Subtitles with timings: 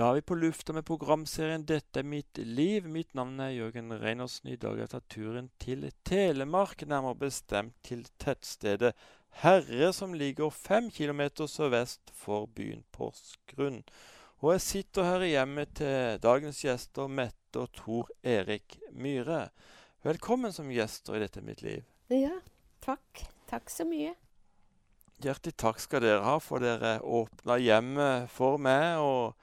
[0.00, 2.86] Da er vi på lufta med programserien 'Dette er mitt liv'.
[2.88, 4.48] Mitt navn er Jørgen Reinersen.
[4.48, 8.94] I dag har jeg tatt turen til Telemark, nærmere bestemt til tettstedet
[9.42, 13.84] Herre, som ligger fem kilometer sørvest for byen Porsgrunn.
[14.40, 19.50] Og jeg sitter her i hjemmet til dagens gjester Mette og Tor Erik Myhre.
[20.02, 21.84] Velkommen som gjester i Dette er mitt liv.
[22.08, 22.40] Ja,
[22.80, 23.26] takk.
[23.52, 24.16] Takk så mye.
[25.20, 28.96] Hjertelig takk skal dere ha, for dere åpna hjemmet for meg.
[28.96, 29.36] og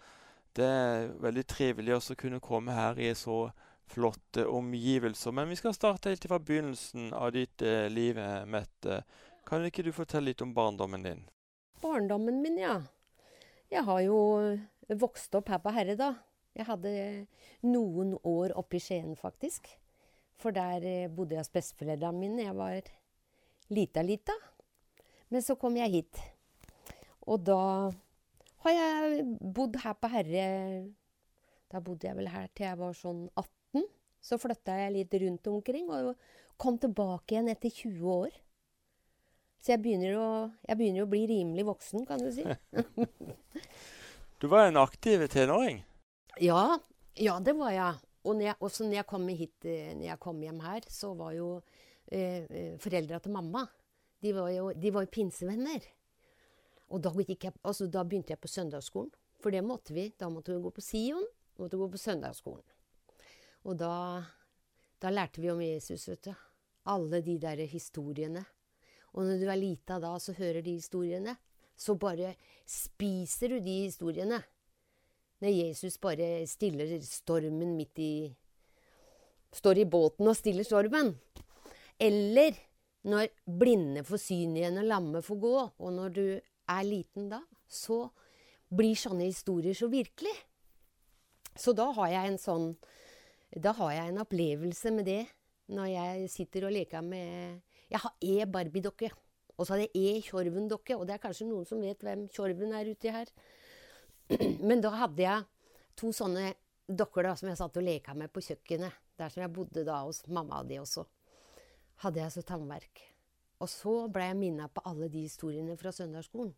[0.57, 3.47] det er veldig trivelig å kunne komme her i så
[3.87, 5.32] flotte omgivelser.
[5.32, 9.01] Men vi skal starte helt fra begynnelsen av ditt eh, liv, Mette.
[9.47, 11.21] Kan ikke du fortelle litt om barndommen din?
[11.82, 12.82] Barndommen min, ja.
[13.71, 14.18] Jeg har jo
[14.99, 16.13] vokst opp her på Herre, da.
[16.57, 16.91] Jeg hadde
[17.68, 19.69] noen år oppe i Skien, faktisk.
[20.41, 22.47] For der eh, bodde jeg hos besteforeldrene mine.
[22.49, 22.91] Jeg var
[23.74, 24.35] lita lita.
[25.29, 26.21] Men så kom jeg hit.
[27.27, 27.61] Og da
[28.66, 30.47] har jeg bodd her på Herre
[31.71, 33.86] Da bodde jeg vel her til jeg var sånn 18.
[34.23, 36.14] Så flytta jeg litt rundt omkring og
[36.59, 38.38] kom tilbake igjen etter 20 år.
[39.61, 40.30] Så jeg begynner å,
[40.64, 42.45] jeg begynner å bli rimelig voksen, kan du si.
[44.39, 45.83] du var en aktiv tenåring?
[46.42, 46.80] Ja,
[47.19, 48.03] ja, det var jeg.
[48.23, 51.11] Og når jeg, også når jeg kom hit, eh, når jeg kom hjem her, så
[51.19, 51.49] var jo
[52.09, 53.67] eh, eh foreldra til mamma
[54.19, 55.86] de var jo, de var jo pinsevenner.
[56.88, 59.11] Og da, jeg, altså, da, begynte jeg på søndagsskolen.
[59.43, 60.07] For det måtte vi.
[60.17, 61.25] Da måtte vi gå på Sion.
[61.59, 62.66] Måtte gå på søndagsskolen.
[63.67, 63.91] Og da,
[65.02, 66.33] da lærte vi om Jesus, vet du.
[66.88, 68.45] Alle de der historiene.
[69.17, 71.35] Og når du er lita da, så hører de historiene.
[71.77, 74.39] Så bare spiser du de historiene.
[75.43, 78.11] Når Jesus bare stiller stormen midt i
[79.53, 81.13] Står i båten og stiller stormen.
[81.97, 82.58] Eller
[83.08, 85.53] når blinde får syn igjen og lamme får gå.
[85.80, 86.25] Og når du
[86.69, 88.05] er liten da, så
[88.67, 90.33] blir sånne historier så virkelig.
[91.57, 92.67] Så da har jeg en sånn
[93.47, 95.23] Da har jeg en opplevelse med det
[95.71, 99.09] når jeg sitter og leker med Jeg har E Barbie-dokke.
[99.58, 100.97] Og så har jeg E Tjorven-dokke.
[100.99, 103.31] Og det er kanskje noen som vet hvem Tjorven er uti her.
[104.67, 105.47] Men da hadde jeg
[105.97, 106.52] to sånne
[106.87, 108.99] dokker da, som jeg satt og leka med på kjøkkenet.
[109.17, 111.08] Der som jeg bodde da hos mamma og de også.
[112.03, 113.02] Hadde jeg så tannverk.
[113.63, 116.53] Og så ble jeg minna på alle de historiene fra søndagsskolen.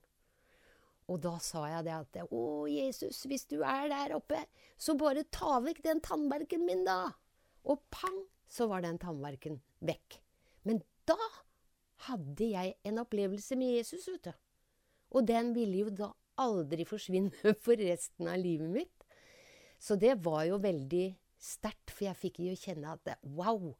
[1.10, 4.44] Og da sa jeg det at Å, Jesus, hvis du er der oppe,
[4.78, 7.16] så bare ta vekk den tannverken min, da.
[7.66, 10.20] Og pang, så var den tannverken vekk.
[10.68, 11.18] Men da
[12.06, 14.34] hadde jeg en opplevelse med Jesus, vet du.
[15.18, 17.34] Og den ville jo da aldri forsvinne
[17.66, 19.08] for resten av livet mitt.
[19.80, 21.08] Så det var jo veldig
[21.40, 23.72] sterkt, for jeg fikk jo kjenne at wow,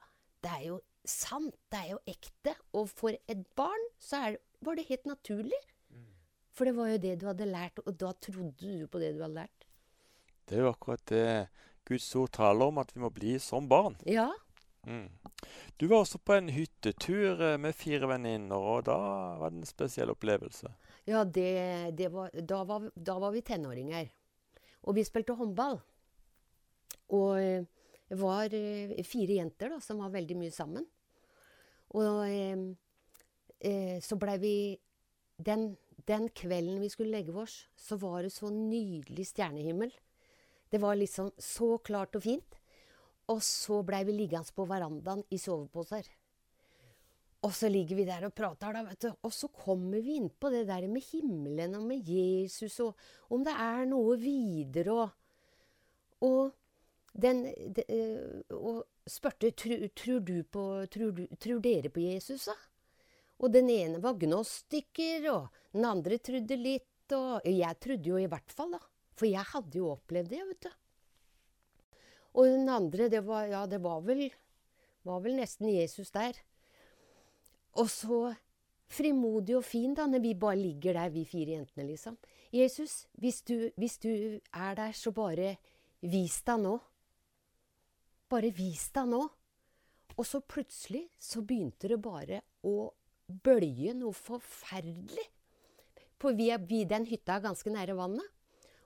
[0.44, 2.56] det er jo sant, det er jo ekte.
[2.78, 5.62] Og for et barn så er, var det helt naturlig.
[5.94, 6.10] Mm.
[6.56, 9.24] For det var jo det du hadde lært, og da trodde du på det du
[9.24, 9.66] hadde lært.
[10.50, 11.26] Det er jo akkurat det
[11.86, 13.98] Guds ord taler om, at vi må bli som barn.
[14.06, 14.32] Ja.
[14.88, 15.10] Mm.
[15.78, 18.98] Du var også på en hyttetur eh, med fire venninner, og da
[19.40, 20.72] var det en spesiell opplevelse.
[21.10, 24.10] Ja, det, det var, da, var, da, var, vi tenåringer.
[24.88, 25.80] Og vi spilte håndball.
[27.16, 27.66] Og eh,
[28.18, 30.86] var eh, fire jenter da, som var veldig mye sammen.
[31.98, 32.64] Og eh,
[33.60, 34.54] eh, så blei vi
[35.38, 35.72] den,
[36.10, 39.94] den, kvelden vi skulle legge oss, så var det så nydelig stjernehimmel.
[40.70, 42.58] Det var liksom så klart og fint.
[43.30, 46.08] Og så blei vi liggende på verandaen i soveposer.
[47.46, 49.12] Og så ligger vi der og prater, da, vet du.
[49.24, 52.98] Og så kommer vi inn på det der med himmelen og med Jesus, og
[53.32, 56.52] om det er noe videre, og, og
[57.14, 57.44] den,
[57.76, 62.56] de, eh, og spurte tror, tror, du dere på Jesus, da?
[63.40, 66.86] Og den ene var gnostiker, og den andre trodde litt.
[67.16, 68.82] Og jeg trodde jo i hvert fall, da.
[69.18, 70.76] For jeg hadde jo opplevd det, vet du.
[72.40, 74.28] Og den andre, det var, ja, det var vel,
[75.08, 76.38] var vel nesten Jesus der.
[77.80, 78.20] Og så
[78.90, 82.18] frimodig og fin, da, når vi bare ligger der, vi fire jentene, liksom.
[82.54, 84.12] Jesus, hvis du, hvis du
[84.54, 85.56] er der, så bare
[86.02, 86.78] vis deg nå.
[88.30, 89.24] Bare vis deg nå.
[90.20, 92.90] Og så plutselig så begynte det bare å
[93.30, 95.26] bølge noe forferdelig.
[96.20, 98.26] For vi, vi den hytta er ganske nære vannet.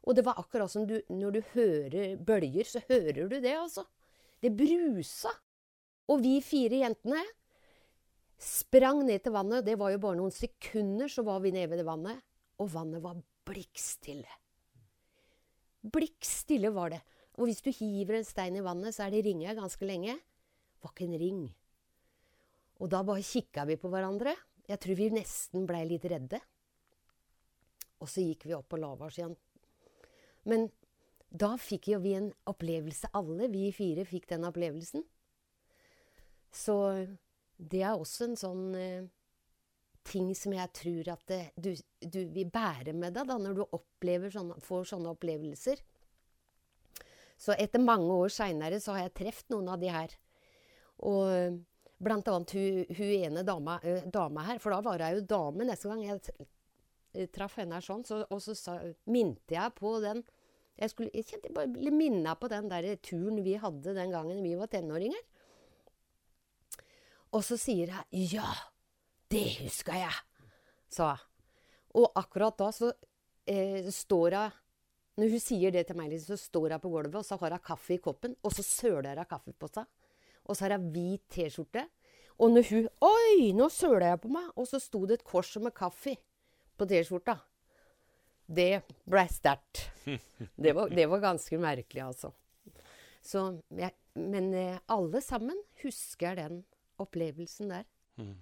[0.04, 3.86] Og det var akkurat som du, når du hører bølger, så hører du det, altså.
[4.44, 5.31] Det brusa.
[6.12, 7.24] Og vi fire jentene
[8.44, 9.63] sprang ned til vannet.
[9.66, 12.19] Det var jo bare noen sekunder, så var vi nede ved det vannet.
[12.60, 14.39] Og vannet var blikkstille.
[15.94, 17.01] Blikkstille var det.
[17.39, 20.18] Og hvis du hiver en stein i vannet, så er det ringer ganske lenge.
[20.83, 21.44] Var ikke en ring.
[22.83, 24.35] Og da bare kikka vi på hverandre.
[24.69, 26.39] Jeg tror vi nesten blei litt redde.
[28.03, 29.35] Og så gikk vi opp og la oss igjen.
[30.50, 30.68] Men
[31.33, 35.06] da fikk jo vi en opplevelse, alle vi fire fikk den opplevelsen.
[36.53, 36.75] Så
[37.57, 39.07] det er også en sånn eh,
[40.06, 41.71] ting som jeg tror at det, du,
[42.03, 45.81] du vil bære med deg da, når du sånne, får sånne opplevelser.
[47.44, 50.13] Så etter mange år seinere så har jeg truffet noen av de her.
[51.04, 51.60] Og
[52.04, 55.68] blant annet hun, hun ene dama, uh, dama, her, for da var jeg jo dame
[55.68, 60.24] neste gang jeg traff henne her sånn, så, og så sa, minte jeg på den
[60.74, 64.42] jeg, skulle, jeg kjente bare ble minna på den der turen vi hadde den gangen
[64.42, 65.22] vi var tenåringer.
[67.34, 68.50] Og så sier jeg 'ja,
[69.30, 70.24] det huska jeg',
[70.89, 71.22] sa jeg.
[71.94, 72.92] Og akkurat da så
[73.46, 74.62] eh, står hun
[75.19, 77.54] Når hun sier det til meg, liksom, så står hun på gulvet, og så har
[77.54, 79.86] hun kaffe i koppen, og så søler hun kaffe på seg.
[80.44, 81.86] Og så har hun hvit T-skjorte.
[82.42, 85.56] Og når hun 'Oi, nå søler jeg på meg!' Og så sto det et kors
[85.62, 86.15] med kaffe
[86.77, 87.38] på T-skjorta.
[88.50, 89.89] Det ble sterkt.
[90.63, 92.33] Det, det, var ganske merkelig, altså.
[93.21, 96.65] Så, jeg, men eh, alle sammen husker den
[97.00, 97.86] opplevelsen der.
[98.18, 98.42] Mm.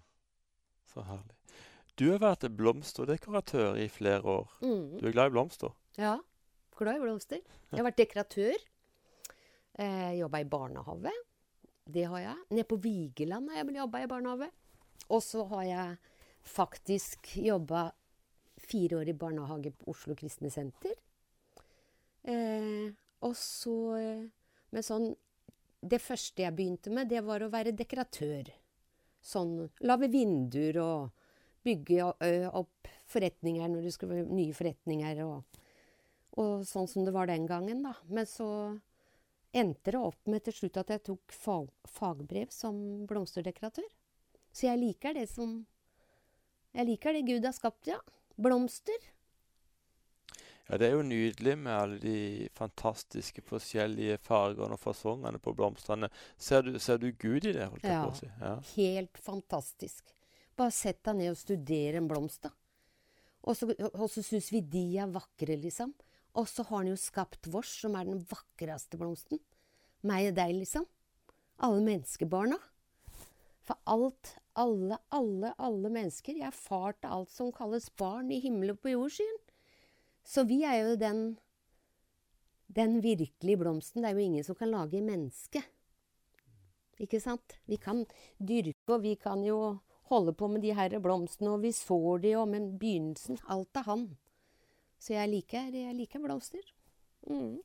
[0.89, 1.35] Så herlig.
[1.99, 4.49] Du har vært blomsterdekoratør i flere år.
[4.63, 4.97] Mm.
[4.97, 5.75] Du er glad i blomster?
[5.99, 6.17] Ja,
[6.81, 7.41] glad i blomster.
[7.69, 8.63] Jeg har vært dekoratør.
[9.79, 11.13] Eh, jobba i barnehage.
[11.85, 12.37] Det har jeg.
[12.49, 14.49] Nede på Vigeland har jeg jobba i barnehage.
[15.09, 15.97] Og så har jeg
[16.41, 17.89] faktisk jobba
[18.61, 20.97] fire år i barnehage på Oslo Kristne Senter.
[22.23, 22.91] Eh,
[23.21, 24.25] og så eh,
[24.69, 25.07] med sånn
[25.81, 28.51] Det første jeg begynte med, det var å være dekoratør.
[29.17, 31.23] Sånn lage vinduer og
[31.65, 32.05] bygge
[32.53, 35.23] opp forretninger når det skulle være nye forretninger.
[35.25, 35.60] Og,
[36.39, 37.95] og sånn som det var den gangen, da.
[38.07, 38.47] Men så
[39.51, 42.77] endte det opp med til slutt at jeg tok fag, fagbrev som
[43.09, 43.89] blomsterdekoratør.
[44.51, 45.61] Så jeg liker det som
[46.71, 47.97] Jeg liker det Gud har skapt, ja
[48.41, 49.09] blomster.
[50.69, 56.07] Ja, det er jo nydelig med alle de fantastiske forskjellige fargene og fasongene på blomstene.
[56.39, 57.67] Ser du, ser du Gud i det?
[57.67, 58.29] holdt jeg ja, på å si?
[58.39, 60.13] Ja, helt fantastisk.
[60.55, 62.53] Bare sett deg ned og studere en blomst, da.
[63.41, 65.91] Og så, og så syns vi de er vakre, liksom.
[66.37, 69.41] Og så har han jo skapt vårs, som er den vakreste blomsten.
[70.07, 70.87] Meg og deg, liksom.
[71.61, 72.57] Alle menneskebarna.
[73.67, 76.39] For alt, alle, alle, alle mennesker.
[76.39, 79.37] Jeg er far til alt som kalles barn i himmelen og på jordskyen.
[80.23, 81.21] Så vi er jo den,
[82.71, 84.01] den virkelige blomsten.
[84.01, 85.63] Det er jo ingen som kan lage menneske.
[87.01, 87.57] Ikke sant?
[87.67, 88.05] Vi kan
[88.37, 89.79] dyrke, og vi kan jo
[90.11, 93.87] holde på med de her blomstene, og vi sår de, og men begynnelsen Alt er
[93.87, 94.05] han.
[95.01, 96.65] Så jeg liker, jeg liker blomster.
[97.25, 97.57] Mm.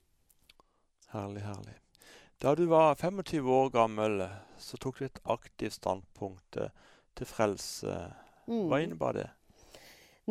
[1.13, 1.75] Herlig, herlig.
[2.41, 4.23] Da du var 25 år gammel,
[4.61, 6.73] så tok du et aktivt standpunkt eh,
[7.17, 7.99] til frelse.
[8.47, 8.83] Hva mm.
[8.87, 9.27] innebar det?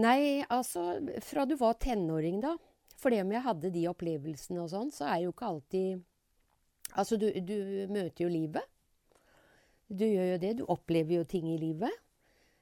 [0.02, 2.56] Nei, altså Fra du var tenåring, da.
[3.00, 6.04] For det om jeg hadde de opplevelsene og sånn, så er jo ikke alltid
[6.96, 7.56] Altså, du, du,
[7.92, 8.63] møter jo livet.
[9.90, 10.51] Du gjør jo det.
[10.62, 11.92] Du opplever jo ting i livet.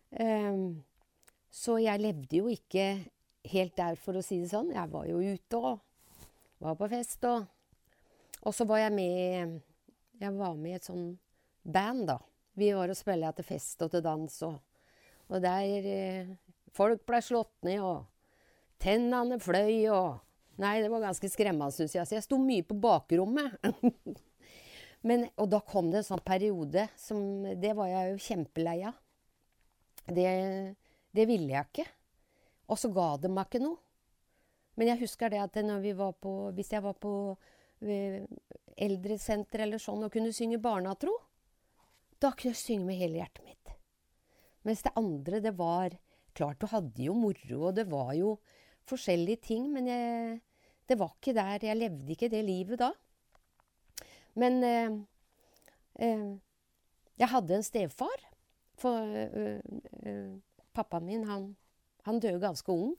[0.09, 0.79] Um,
[1.53, 2.87] så jeg levde jo ikke
[3.51, 4.71] helt der, for å si det sånn.
[4.75, 5.81] Jeg var jo ute og
[6.63, 7.43] var på fest og
[8.43, 9.59] og så var jeg med
[10.19, 11.13] Jeg var med i et sånn
[11.63, 12.19] band, da.
[12.59, 14.59] Vi var og spilte til fest og til dans, og,
[15.31, 16.33] og der eh,
[16.73, 18.05] Folk ble slått ned, og
[18.81, 20.19] tennene fløy, og
[20.61, 22.05] Nei, det var ganske skremmende, syns jeg.
[22.05, 23.55] Så jeg sto mye på bakrommet.
[25.07, 27.17] Men, og da kom det en sånn periode som
[27.57, 28.99] Det var jeg jo kjempelei av.
[30.05, 30.27] Det,
[31.09, 31.87] det ville jeg ikke.
[32.71, 33.79] Og så ga det meg ikke noe.
[34.79, 35.57] Men jeg husker det at
[36.21, 37.13] på, hvis jeg var på
[37.83, 41.13] eldresenter eller sånn og kunne synge barnatro,
[42.17, 43.73] da kunne jeg synge med hele hjertet mitt.
[44.63, 45.99] Mens det andre, det var
[46.33, 48.39] Klart du hadde jo moro, og det var jo
[48.89, 50.39] forskjellige ting, men jeg,
[50.89, 51.65] det var ikke der.
[51.67, 52.89] Jeg levde ikke det livet da.
[54.41, 54.95] Men eh,
[56.01, 56.23] eh,
[57.21, 58.25] jeg hadde en stefar.
[58.81, 59.61] For eh,
[60.09, 60.33] eh
[60.73, 61.51] pappaen min, han,
[62.07, 62.93] han døde ganske ung.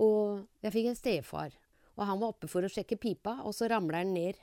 [0.00, 1.56] Og jeg fikk en stefar.
[1.96, 4.38] Og han var oppe for å sjekke pipa, og så ramler han ned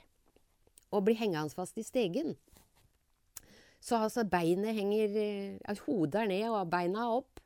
[0.94, 2.36] og blir hengende fast i stegen.
[3.80, 5.18] Så altså beinet henger
[5.68, 7.42] altså, Hodet er ned, og beina er opp.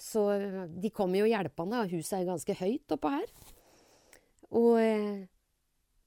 [0.00, 0.24] Så
[0.68, 3.28] de kommer jo hjelpende, og huset er ganske høyt oppå her.
[4.54, 5.24] Og eh,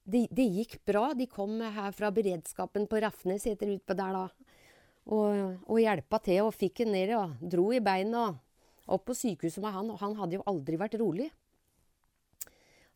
[0.08, 1.12] det, de gikk bra.
[1.16, 4.26] De kom her fra beredskapen på Rafnes, heter det utpå der da.
[5.08, 8.28] Og, og hjelpa til og fikk han ned og dro i beina
[8.94, 9.90] opp på sykehuset med han.
[9.92, 11.28] Og han hadde jo aldri vært rolig.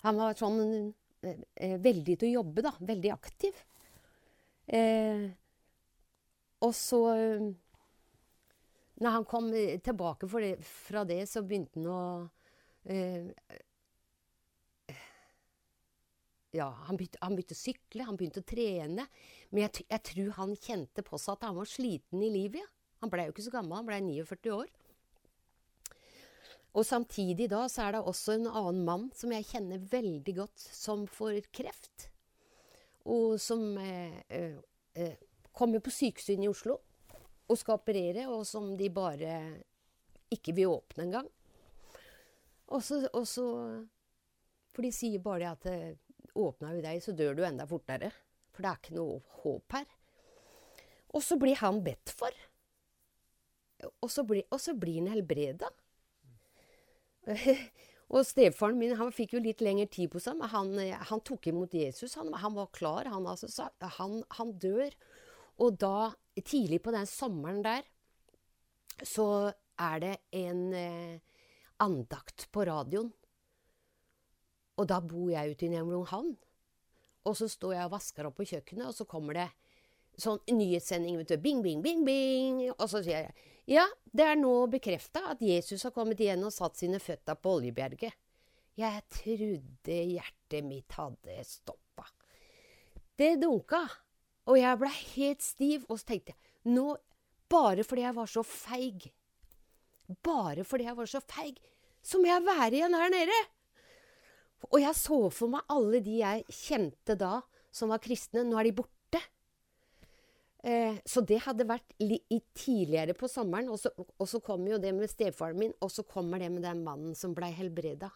[0.03, 0.63] Han var sånn
[1.23, 2.75] eh, eh, veldig til å jobbe, da.
[2.93, 3.59] Veldig aktiv.
[4.67, 5.27] Eh,
[6.63, 7.51] og så eh,
[9.03, 9.51] Når han kom
[9.83, 12.03] tilbake det, fra det, så begynte han å
[12.87, 13.31] eh,
[16.53, 19.07] ja, han, begynte, han begynte å sykle, han begynte å trene.
[19.51, 22.61] Men jeg, jeg, tror han kjente på seg at han var sliten i livet.
[22.61, 22.69] Ja.
[23.03, 24.69] Han blei jo ikke så gammel, han blei 49 år.
[26.73, 30.57] Og samtidig da så er det også en annen mann som jeg kjenner veldig godt,
[30.57, 32.09] som får kreft.
[33.05, 34.57] Og som eh, eh,
[34.95, 36.79] eh kommer på sykehuset i Oslo
[37.53, 39.35] og skal operere, og som de bare
[40.33, 41.29] ikke vil åpne engang.
[42.73, 43.45] Og så, og så
[44.73, 45.99] For de sier bare at eh,
[46.41, 48.09] åpner vi deg, så dør du enda fortere.
[48.53, 49.85] For det er ikke noe håp her.
[51.13, 52.33] Og så blir han bedt for.
[54.01, 55.69] Og så blir, og så blir han helbreda.
[58.13, 60.75] og stefaren min han fikk jo litt lengre tid på seg, men han,
[61.11, 62.17] han tok imot Jesus.
[62.21, 63.11] Han, han var klar.
[63.13, 64.95] Han, altså, han, dør.
[65.63, 67.87] Og da, tidlig på den sommeren der,
[69.07, 71.19] så er det en eh,
[71.83, 73.11] andakt på radioen.
[74.81, 76.35] Og da bor jeg ute i Nevlunghavn.
[77.29, 79.49] Og så står jeg og vasker opp på kjøkkenet, og så kommer det
[80.21, 81.21] sånn nyhetssending.
[81.21, 82.63] vet du, Bing, bing, bing, bing.
[82.73, 86.53] Og så sier jeg ja, det er nå bekrefta at Jesus har kommet igjen og
[86.55, 88.19] satt sine føtter på Oljebjerget.
[88.79, 92.07] Jeg trodde hjertet mitt hadde stoppa.
[93.17, 93.83] Det dunka,
[94.49, 95.85] og jeg blei helt stiv.
[95.89, 96.87] Og så tenkte jeg nå,
[97.53, 99.11] bare fordi jeg var så feig,
[100.25, 101.61] bare fordi jeg var så feig,
[102.03, 103.43] så må jeg være igjen her nede.
[104.71, 107.41] Og jeg så for meg alle de jeg kjente da,
[107.73, 108.45] som var kristne.
[108.47, 109.02] Nå er de borte.
[110.63, 113.71] Eh, så det hadde vært tidligere på sommeren.
[113.75, 116.63] Og så, og så kommer jo det med stefaren min, og så kommer det med
[116.67, 118.13] den mannen som blei helbreda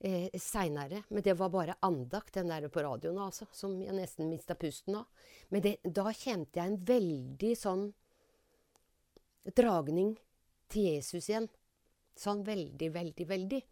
[0.00, 1.02] eh, seinere.
[1.08, 4.96] Men det var bare andakt, den der på radioen, altså, som jeg nesten mista pusten
[5.02, 5.28] av.
[5.52, 7.86] Men det, da kjente jeg en veldig sånn
[9.56, 10.16] dragning
[10.72, 11.50] til Jesus igjen.
[12.16, 13.62] Sånn veldig, veldig, veldig.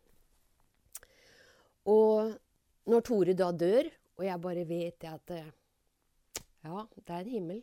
[1.89, 2.35] Og
[2.93, 5.53] når Tore da dør, og jeg bare vet at eh,
[6.65, 7.63] Ja, det er en himmel.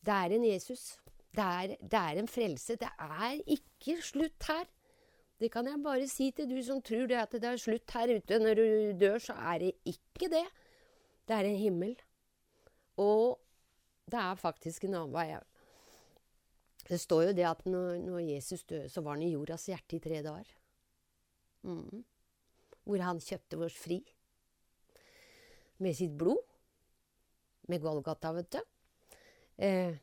[0.00, 0.98] Det er en Jesus.
[1.34, 2.76] Det er, det er en frelse.
[2.78, 4.68] Det er ikke slutt her.
[5.40, 8.12] Det kan jeg bare si til du som tror det at det er slutt her
[8.16, 8.64] ute når du
[9.00, 10.44] dør, så er det ikke det.
[11.28, 11.94] Det er en himmel.
[13.00, 13.40] Og
[14.10, 15.38] det er faktisk en annen vei.
[16.90, 19.96] Det står jo det at når, når Jesus døde, så var han i jordas hjerte
[19.96, 20.56] i tre dager.
[21.62, 22.04] Mm
[22.90, 24.00] hvor han kjøpte oss fri.
[25.80, 26.40] Med sitt blod.
[27.70, 28.60] Med Golgata, vet du.
[29.60, 29.96] Eh,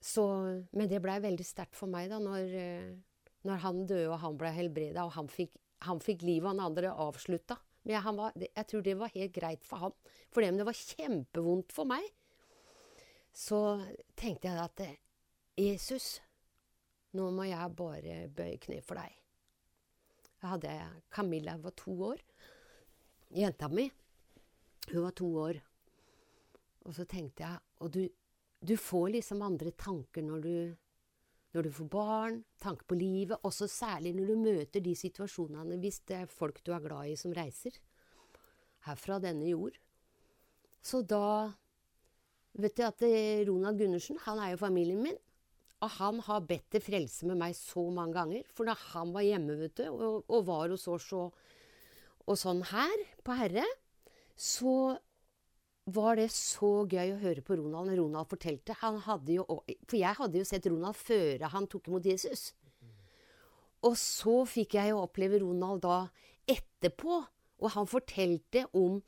[0.00, 0.24] så,
[0.72, 2.92] men det blei veldig sterkt for meg da når, eh,
[3.46, 5.52] når, han døde og han ble helbreda, og han fikk,
[5.86, 7.58] han fikk livet, han andre avslutta.
[7.84, 9.98] Men jeg, var, jeg, tror det var helt greit for han.
[10.32, 12.06] For det, men det var kjempevondt for meg.
[13.34, 13.60] Så
[14.18, 14.96] tenkte jeg at eh,
[15.58, 16.18] Jesus,
[17.18, 19.14] nå må jeg bare bøye kne for deg.
[20.38, 20.74] Jeg hadde
[21.10, 22.20] Camilla, var to år.
[23.34, 23.88] Jenta mi.
[24.92, 25.58] Hun var to år.
[26.88, 28.02] Og så tenkte jeg Og du,
[28.64, 30.54] du får liksom andre tanker når du,
[31.54, 36.00] når du får barn, tanker på livet, også særlig når du møter de situasjonene hvis
[36.08, 37.76] det er folk du er glad i som reiser
[38.88, 39.78] herfra denne jord.
[40.82, 41.54] Så da
[42.58, 43.02] Vet du at
[43.46, 45.18] Ronald Gundersen, han er jo familien min.
[45.78, 48.48] Og han har bedt til frelse med meg så mange ganger.
[48.50, 51.36] For da han var hjemme vet du, og, og var hos oss og,
[52.26, 53.66] og sånn her på Herre,
[54.34, 54.96] så
[55.94, 58.76] var det så gøy å høre på Ronald når Ronald fortalte.
[59.32, 62.50] Jo, for jeg hadde jo sett Ronald før han tok imot Jesus.
[63.86, 66.00] Og så fikk jeg jo oppleve Ronald da
[66.50, 67.22] etterpå,
[67.58, 69.00] og han fortalte om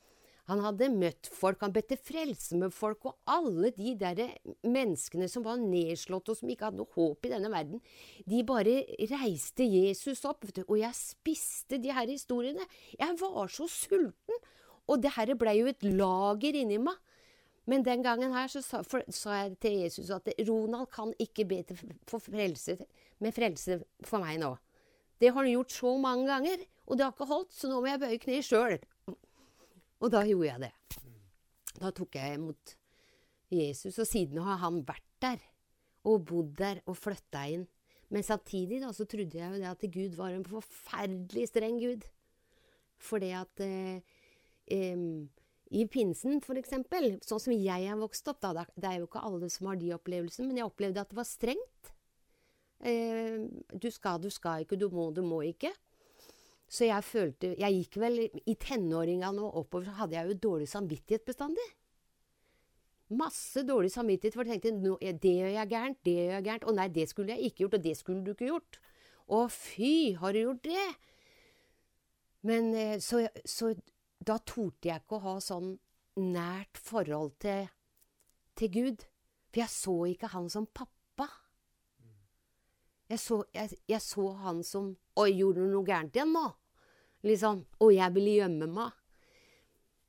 [0.49, 4.33] han hadde møtt folk, han bedte frelse med folk, og alle de der
[4.67, 7.79] menneskene som var nedslått og som ikke hadde noe håp i denne verden,
[8.27, 8.81] de bare
[9.13, 12.65] reiste Jesus opp, og jeg spiste de her historiene.
[12.97, 14.41] Jeg var så sulten,
[14.91, 16.97] og det her blei jo et lager inni meg.
[17.69, 21.45] Men den gangen her så sa, for, sa, jeg til Jesus at Ronald kan ikke
[21.47, 21.61] be
[22.09, 22.75] for frelse,
[23.21, 24.55] med frelse for meg nå.
[25.21, 27.91] Det har han gjort så mange ganger, og det har ikke holdt, så nå må
[27.91, 28.79] jeg bøye kne sjøl.
[30.01, 30.71] Og da gjorde jeg det.
[31.77, 32.73] Da tok jeg imot
[33.53, 35.43] Jesus, og siden har han vært der.
[36.09, 37.67] Og bodd der og flytta inn.
[38.11, 42.07] Men samtidig da, så trodde jeg jo det at Gud var en forferdelig streng Gud.
[43.01, 44.01] Fordi at eh,
[45.71, 49.49] i pinsen, eksempel, sånn som jeg er vokst opp da, Det er jo ikke alle
[49.49, 51.93] som har de opplevelsene, men jeg opplevde at det var strengt.
[52.81, 55.71] Eh, du skal, du skal ikke, du må, du må ikke.
[56.71, 60.69] Så jeg følte Jeg gikk vel I tenåringene og oppover så hadde jeg jo dårlig
[60.71, 61.67] samvittighet bestandig.
[63.11, 66.67] Masse dårlig samvittighet, for jeg tenkte det gjør jeg gærent, det gjør jeg gærent.
[66.67, 68.79] Å nei, det skulle jeg ikke gjort, og det skulle du ikke gjort.
[69.31, 70.85] Å fy, har du gjort det?
[72.47, 73.73] Men eh, så, så
[74.21, 75.71] da torde jeg ikke å ha sånn
[76.21, 77.69] nært forhold til,
[78.57, 79.05] til Gud.
[79.51, 81.27] For jeg så ikke han som pappa.
[83.11, 86.45] Jeg så, jeg, jeg så han som Oi, gjorde du noe gærent igjen nå?
[87.27, 87.65] Liksom.
[87.83, 88.93] Og jeg ville gjemme meg.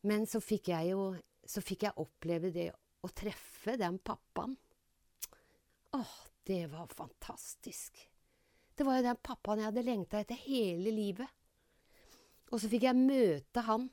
[0.07, 1.13] Men så fikk jeg jo
[1.47, 2.69] Så fikk jeg oppleve det
[3.03, 4.55] å treffe den pappaen.
[5.99, 6.13] Åh,
[6.47, 7.99] det var fantastisk.
[8.75, 11.27] Det var jo den pappaen jeg hadde lengta etter hele livet.
[12.53, 13.89] Og så fikk jeg møte han.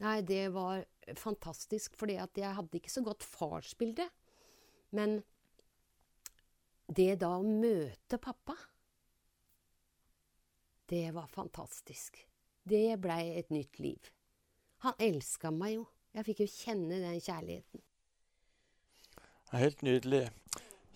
[0.00, 0.84] Nei, det var
[1.18, 4.06] fantastisk, at jeg hadde ikke så godt farsbilde.
[4.96, 5.20] Men
[6.88, 8.56] det da å møte pappa,
[10.90, 12.16] det var fantastisk.
[12.66, 14.10] Det blei et nytt liv.
[14.86, 15.84] Han elska meg jo.
[16.16, 17.82] Jeg fikk jo kjenne den kjærligheten.
[19.54, 20.24] Helt nydelig.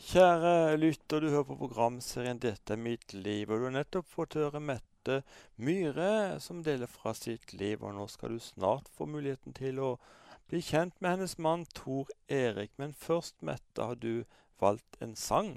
[0.04, 4.34] Kjære lytter, du hører på programserien 'Dette er mitt liv', og du har nettopp fått
[4.34, 4.93] høre Mette
[5.56, 7.82] Myhre som deler fra sitt liv.
[7.82, 9.90] Og nå skal du snart få muligheten til å
[10.50, 12.72] bli kjent med hennes mann Tor Erik.
[12.80, 14.24] Men først, Mette, har du
[14.62, 15.56] valgt en sang?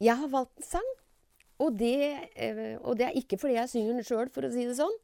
[0.00, 0.90] Jeg har valgt en sang,
[1.62, 4.66] og det, eh, og det er ikke fordi jeg synger den sjøl, for å si
[4.66, 4.96] det sånn.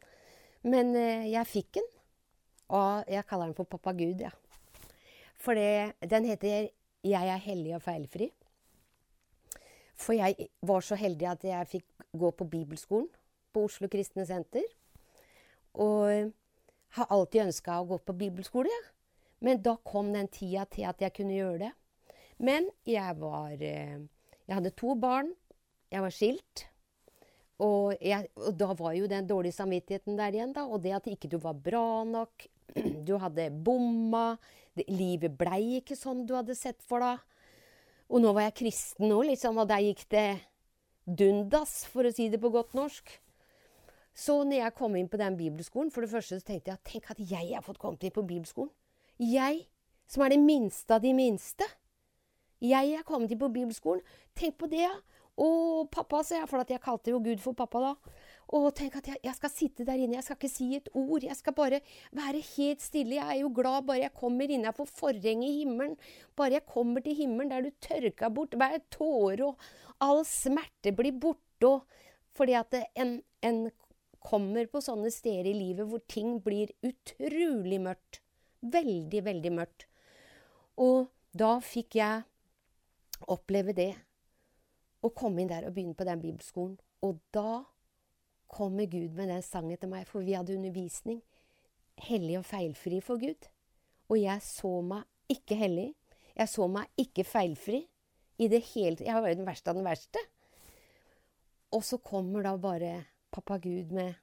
[0.67, 1.89] Men eh, jeg fikk den,
[2.75, 4.33] og jeg kaller den for Pappa Gud, ja.
[5.41, 6.69] For det, den heter
[7.03, 8.29] 'Jeg er hellig og feilfri'.
[9.97, 13.09] For jeg var så heldig at jeg fikk gå på bibelskolen
[13.53, 14.65] på Oslo Kristne Senter.
[15.75, 16.33] Og
[16.97, 18.71] har alltid ønska å gå på bibelskole.
[18.71, 18.89] Ja.
[19.41, 21.71] Men da kom den tida til at jeg kunne gjøre det.
[22.41, 24.01] Men jeg var eh,
[24.47, 25.31] Jeg hadde to barn.
[25.91, 26.65] Jeg var skilt.
[27.61, 30.65] Og, jeg, og, da var jo den dårlige samvittigheten der igjen, da.
[30.67, 32.49] Og det at ikke du var bra nok.
[33.07, 34.39] Du hadde bomma.
[34.87, 37.19] Livet blei ikke sånn du hadde sett for deg.
[38.11, 40.29] Og nå var jeg kristen òg, liksom, og der gikk det
[41.07, 43.13] dundas, for å si det på godt norsk.
[44.17, 47.11] Så når jeg kom inn på den bibelskolen, for det første så tenkte jeg tenk
[47.13, 48.73] at jeg har fått kommet inn på bibelskolen.
[49.21, 49.67] Jeg,
[50.11, 51.67] som er det minste av de minste.
[52.61, 54.03] Jeg er kommet inn på bibelskolen.
[54.37, 54.95] Tenk på det, ja.
[55.41, 55.47] Å,
[55.89, 57.93] pappa, sa jeg, for jeg kalte jo Gud for pappa da.
[58.59, 61.25] Og tenk at jeg, jeg, skal sitte der inne, jeg skal ikke si et ord.
[61.25, 61.79] Jeg skal bare
[62.17, 63.17] være helt stille.
[63.17, 65.95] Jeg er jo glad bare jeg kommer innafor forhenget i himmelen.
[66.37, 71.17] Bare jeg kommer til himmelen der du tørka bort hver tåre, og all smerte blir
[71.23, 71.71] borte.
[71.71, 71.87] Og
[72.37, 73.65] fordi at en, en
[74.21, 78.21] kommer på sånne steder i livet hvor ting blir utrolig mørkt.
[78.61, 79.87] Veldig, veldig mørkt.
[80.81, 82.25] Og da fikk jeg
[83.33, 83.93] oppleve det.
[85.01, 86.77] Å komme inn der og begynne på den bibelskolen.
[87.07, 87.63] Og da
[88.51, 91.23] kommer Gud med den sangen til meg, for vi hadde undervisning.
[92.01, 93.49] Hellig og feilfri for Gud.
[94.11, 95.93] Og jeg så meg ikke hellig.
[96.35, 97.85] Jeg så meg ikke feilfri
[98.41, 100.21] i det hele Jeg var den verste av den verste.
[101.77, 102.93] Og så kommer da bare
[103.33, 104.15] pappa Gud med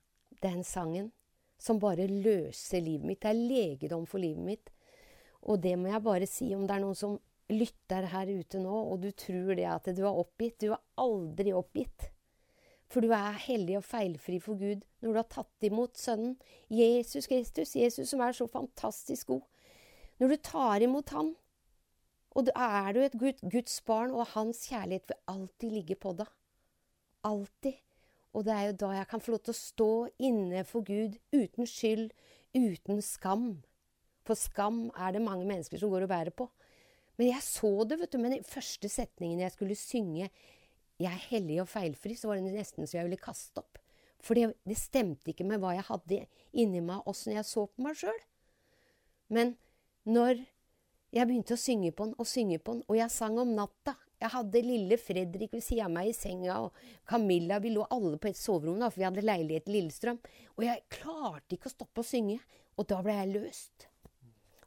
[0.44, 1.12] den sangen
[1.58, 3.22] som bare løser livet mitt.
[3.24, 4.70] Det er legedom for livet mitt.
[5.48, 7.18] Og det må jeg bare si, om det er noen som
[7.50, 11.54] lytter her ute nå, og du tror det at du er oppgitt Du er aldri
[11.56, 12.10] oppgitt.
[12.88, 16.38] For du er hellig og feilfri for Gud når du har tatt imot Sønnen,
[16.72, 19.44] Jesus Kristus, Jesus som er så fantastisk god.
[20.20, 21.34] Når du tar imot Han,
[22.38, 26.30] og er du et Guds barn, og Hans kjærlighet vil alltid ligge på deg.
[27.26, 27.80] Alltid.
[28.36, 29.92] Og det er jo da jeg kan få lov til å stå
[30.28, 32.12] inne for Gud uten skyld,
[32.58, 33.48] uten skam.
[34.28, 36.50] For skam er det mange mennesker som går og bærer på.
[37.18, 38.20] Men jeg så det, vet du.
[38.22, 40.30] Men den første setningen jeg skulle synge
[40.98, 43.78] 'Jeg er hellig og feilfri', så var det nesten så jeg ville kaste opp.
[44.20, 47.84] For det, det stemte ikke med hva jeg hadde inni meg, åssen jeg så på
[47.86, 48.18] meg sjøl.
[49.30, 49.58] Men
[50.06, 50.42] når
[51.14, 53.94] jeg begynte å synge på den og synge på den, og jeg sang om natta
[54.18, 58.18] jeg hadde lille Fredrik ved siden av meg i senga, og Camilla Vi lå alle
[58.22, 60.18] på et soverom, da, for vi hadde leilighet i Lillestrøm.
[60.58, 62.40] Og jeg klarte ikke å stoppe å synge.
[62.78, 63.88] Og da ble jeg løst.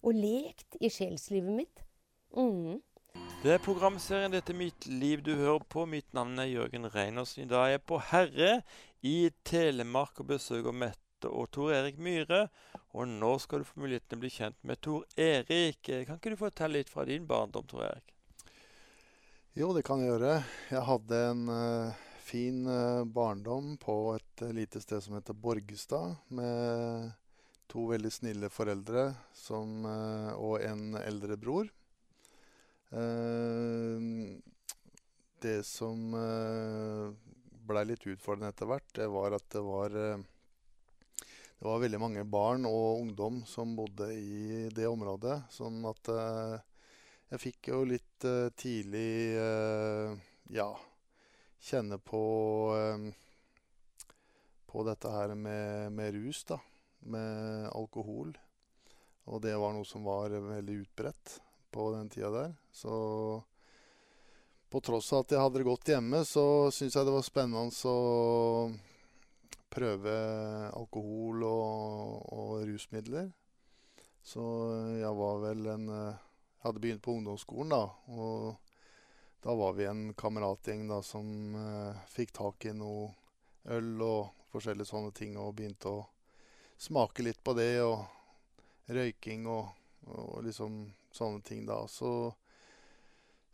[0.06, 1.82] Og lekt i sjelslivet mitt.
[2.36, 2.78] Mm.
[3.42, 5.84] Det er programserien 'Dette er mitt liv' du hører på.
[5.86, 7.42] Mitt navn er Jørgen Reinersen.
[7.44, 8.62] I dag er jeg på Herre
[9.02, 12.48] i Telemark og besøker Mette og Tor Erik Myhre.
[12.94, 15.82] Og nå skal du få muligheten til å bli kjent med Tor Erik.
[15.82, 18.14] Kan ikke du fortelle litt fra din barndom, Tor Erik?
[19.61, 20.38] Jo, det kan jeg gjøre.
[20.73, 26.14] Jeg hadde en uh, fin uh, barndom på et uh, lite sted som heter Borgestad,
[26.33, 27.11] med
[27.68, 29.03] to veldig snille foreldre
[29.37, 31.68] som, og en eldre bror.
[35.44, 36.09] det som
[37.68, 42.66] blei litt utfordrende etter hvert, det var at det var det var veldig mange barn
[42.66, 45.37] og ungdom som bodde i det området.
[45.55, 46.11] Sånn at
[47.31, 50.14] jeg fikk jo litt uh, tidlig uh,
[50.51, 50.71] ja,
[51.62, 52.23] kjenne på
[52.75, 53.11] uh,
[54.71, 56.61] på dette her med, med, rus, da.
[57.11, 58.37] med alkohol.
[59.31, 61.40] Og det var noe som var veldig utbredt
[61.75, 62.53] på den tida der.
[62.71, 62.93] Så
[64.71, 67.90] på tross av at jeg hadde det godt hjemme, så syntes jeg det var spennende
[67.90, 68.71] å
[69.71, 70.14] prøve
[70.71, 73.31] alkohol og, og rusmidler.
[74.23, 74.45] Så
[75.01, 75.87] jeg var vel en
[76.61, 77.87] Jeg hadde begynt på ungdomsskolen, da.
[78.12, 78.57] Og
[79.40, 83.07] da var vi en kameratgjeng da som eh, fikk tak i noe
[83.73, 86.03] øl og forskjellige sånne ting, og begynte å
[86.77, 89.70] smake litt på det, og røyking og,
[90.12, 90.83] og liksom
[91.16, 91.79] sånne ting, da.
[91.88, 92.12] Så,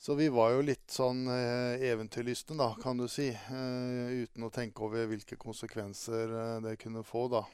[0.02, 3.28] så vi var jo litt sånn eh, eventyrlystne, da, kan du si.
[3.30, 7.44] Eh, uten å tenke over hvilke konsekvenser eh, det kunne få, da.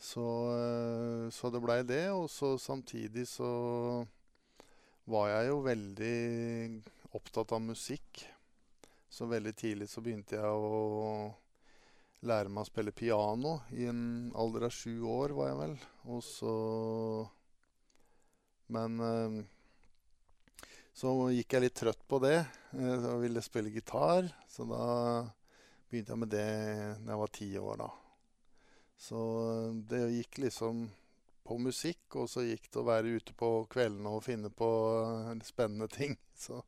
[0.00, 2.06] Så, eh, så det blei det.
[2.14, 3.50] Og så samtidig så
[5.10, 6.16] var jeg jo veldig
[7.18, 8.24] opptatt av musikk.
[9.10, 11.30] Så veldig tidlig så begynte jeg å
[12.30, 13.56] lære meg å spille piano.
[13.74, 14.02] I en
[14.38, 15.78] alder av sju år, var jeg vel.
[16.14, 16.54] Og så
[18.70, 19.40] Men eh,
[20.94, 22.38] så gikk jeg litt trøtt på det.
[22.76, 24.30] Eh, og ville spille gitar.
[24.46, 24.84] Så da
[25.90, 26.46] begynte jeg med det
[27.02, 27.90] da jeg var ti år, da.
[29.00, 29.20] Så
[29.90, 30.84] det gikk liksom
[31.50, 34.70] på musikk, og så gikk det å være ute på kveldene og finne på
[35.44, 36.14] spennende ting.
[36.40, 36.62] Så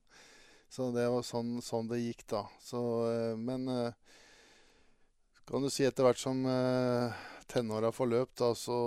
[0.73, 2.47] så det var sånn, sånn det gikk, da.
[2.65, 3.93] Så, eh, men eh,
[5.45, 8.79] kan du si etter hvert som eh, tenåra forløp, da, så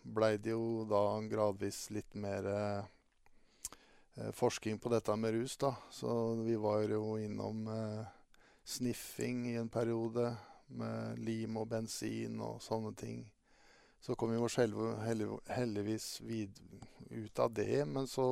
[0.00, 2.48] blei det jo da gradvis litt mer
[4.32, 5.74] forskning på dette med rus, da.
[5.92, 6.08] Så
[6.40, 7.68] vi var jo innom
[8.64, 10.30] sniffing i en periode
[10.72, 13.20] med lim og bensin og sånne ting.
[14.00, 16.56] Så kom vi oss heldigvis vid,
[17.10, 18.26] ut av det, men så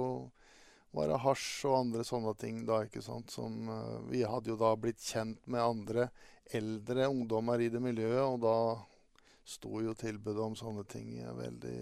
[0.97, 3.31] var det hasj og andre sånne ting da, ikke sant.
[3.35, 6.09] Som uh, Vi hadde jo da blitt kjent med andre
[6.57, 8.57] eldre ungdommer i det miljøet, og da
[9.49, 11.79] sto jo tilbudet om sånne ting veldig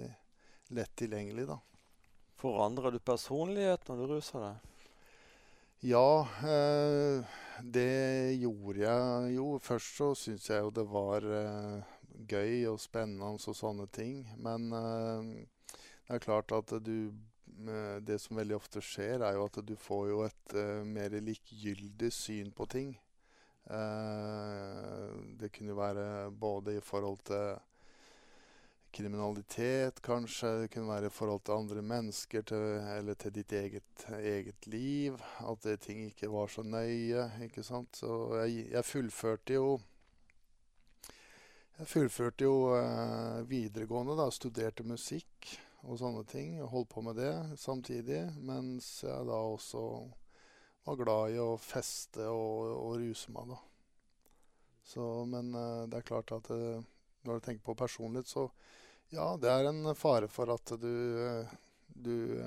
[0.74, 1.60] lett tilgjengelig, da.
[2.36, 4.72] Forandra du personlighet når du rusa deg?
[5.86, 9.46] Ja, eh, det gjorde jeg jo.
[9.62, 11.95] Først så syns jeg jo det var eh,
[12.28, 14.22] gøy og spennende og sånne ting.
[14.42, 15.32] Men eh,
[16.06, 17.12] det er klart at du
[18.04, 22.10] det som veldig ofte skjer, er jo at du får jo et uh, mer likegyldig
[22.12, 22.90] syn på ting.
[25.40, 26.04] Det kunne være
[26.36, 27.54] både i forhold til
[28.96, 30.52] kriminalitet, kanskje.
[30.62, 32.64] Det kunne være i forhold til andre mennesker til,
[32.96, 35.18] eller til ditt eget, eget, liv.
[35.40, 37.30] At det ting ikke var så nøye.
[37.44, 37.96] ikke sant?
[37.96, 39.78] Så jeg, jeg fullførte jo
[41.76, 44.30] jeg fullførte jo eh, videregående, da.
[44.32, 45.50] Studerte musikk
[45.84, 46.56] og sånne ting.
[46.64, 49.82] Og holdt på med det samtidig, mens jeg da også
[50.86, 53.60] var glad i å feste og, og ruse meg, da.
[54.86, 56.80] Så, men eh, det er klart at uh,
[57.26, 58.48] når du tenker på personlighet, så
[59.12, 61.56] ja, det er en fare for at du, uh,
[61.90, 62.38] du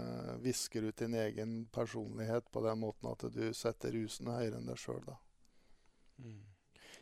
[0.42, 4.80] visker ut din egen personlighet på den måten at du setter rusene høyere enn deg
[4.80, 5.20] sjøl, da.
[6.24, 6.49] Mm.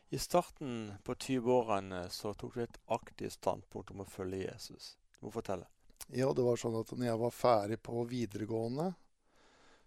[0.10, 4.96] I starten på 20-årene så tok du et aktivt standpunkt om å følge Jesus.
[5.18, 5.68] Du må fortelle.
[6.08, 8.94] Ja, det var sånn at når jeg var ferdig på videregående,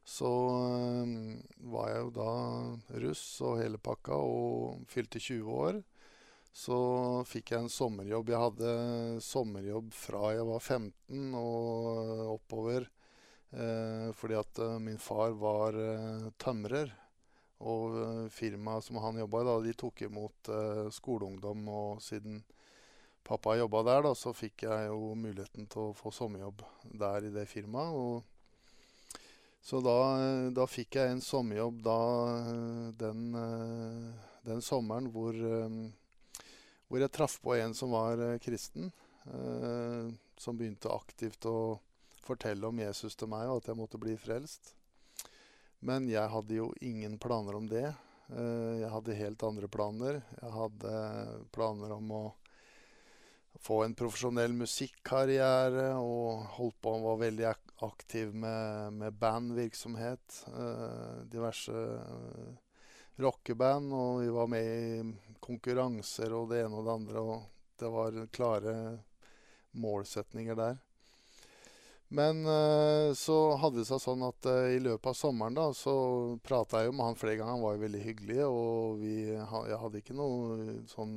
[0.05, 0.29] så
[0.61, 1.15] øh,
[1.73, 2.33] var jeg jo da
[3.05, 5.81] russ og hele pakka og fylte 20 år.
[6.53, 6.77] Så
[7.31, 8.33] fikk jeg en sommerjobb.
[8.33, 8.71] Jeg hadde
[9.23, 12.89] sommerjobb fra jeg var 15 og oppover.
[13.51, 16.93] Eh, fordi at uh, min far var eh, tømrer.
[17.61, 20.51] Og uh, firmaet som han jobba i, da, de tok imot
[20.97, 21.69] skoleungdom.
[21.69, 22.41] Og siden
[23.27, 26.65] pappa jobba der, da, så fikk jeg jo muligheten til å få sommerjobb
[27.03, 27.97] der i det firmaet.
[27.97, 28.23] Og
[29.61, 29.99] så da,
[30.57, 31.99] da, fikk jeg en sommerjobb da,
[33.03, 33.27] den,
[34.47, 38.89] den sommeren hvor, hvor, jeg traff på en som var kristen.
[40.41, 41.77] Som begynte aktivt å
[42.25, 44.75] fortelle om Jesus til meg, og at jeg måtte bli frelst.
[45.81, 47.89] Men jeg hadde jo ingen planer om det.
[48.31, 50.21] Jeg hadde helt andre planer.
[50.39, 50.93] Jeg hadde
[51.55, 52.25] planer om å
[53.61, 57.47] få en profesjonell musikkarriere og holdt på og var veldig
[57.87, 60.43] aktiv med, med bandvirksomhet.
[60.49, 62.53] Eh, diverse eh,
[63.21, 67.25] rockeband, og vi var med i konkurranser og det ene og det andre.
[67.25, 68.77] Og det var klare
[69.81, 70.81] målsetninger der.
[72.11, 75.95] Men eh, så hadde det seg sånn at eh, i løpet av sommeren da, så
[76.43, 77.55] prata jeg jo med han flere ganger.
[77.55, 81.15] Han var jo veldig hyggelig, og vi, jeg hadde ikke noe sånn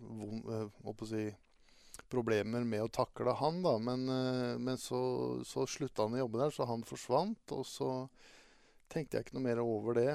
[0.00, 1.28] vond, eh, si,
[2.08, 3.76] problemer med å takle han, da.
[3.78, 5.00] Men, eh, men så,
[5.46, 7.54] så slutta han å jobbe der, så han forsvant.
[7.56, 7.92] Og så
[8.90, 10.12] tenkte jeg ikke noe mer over det.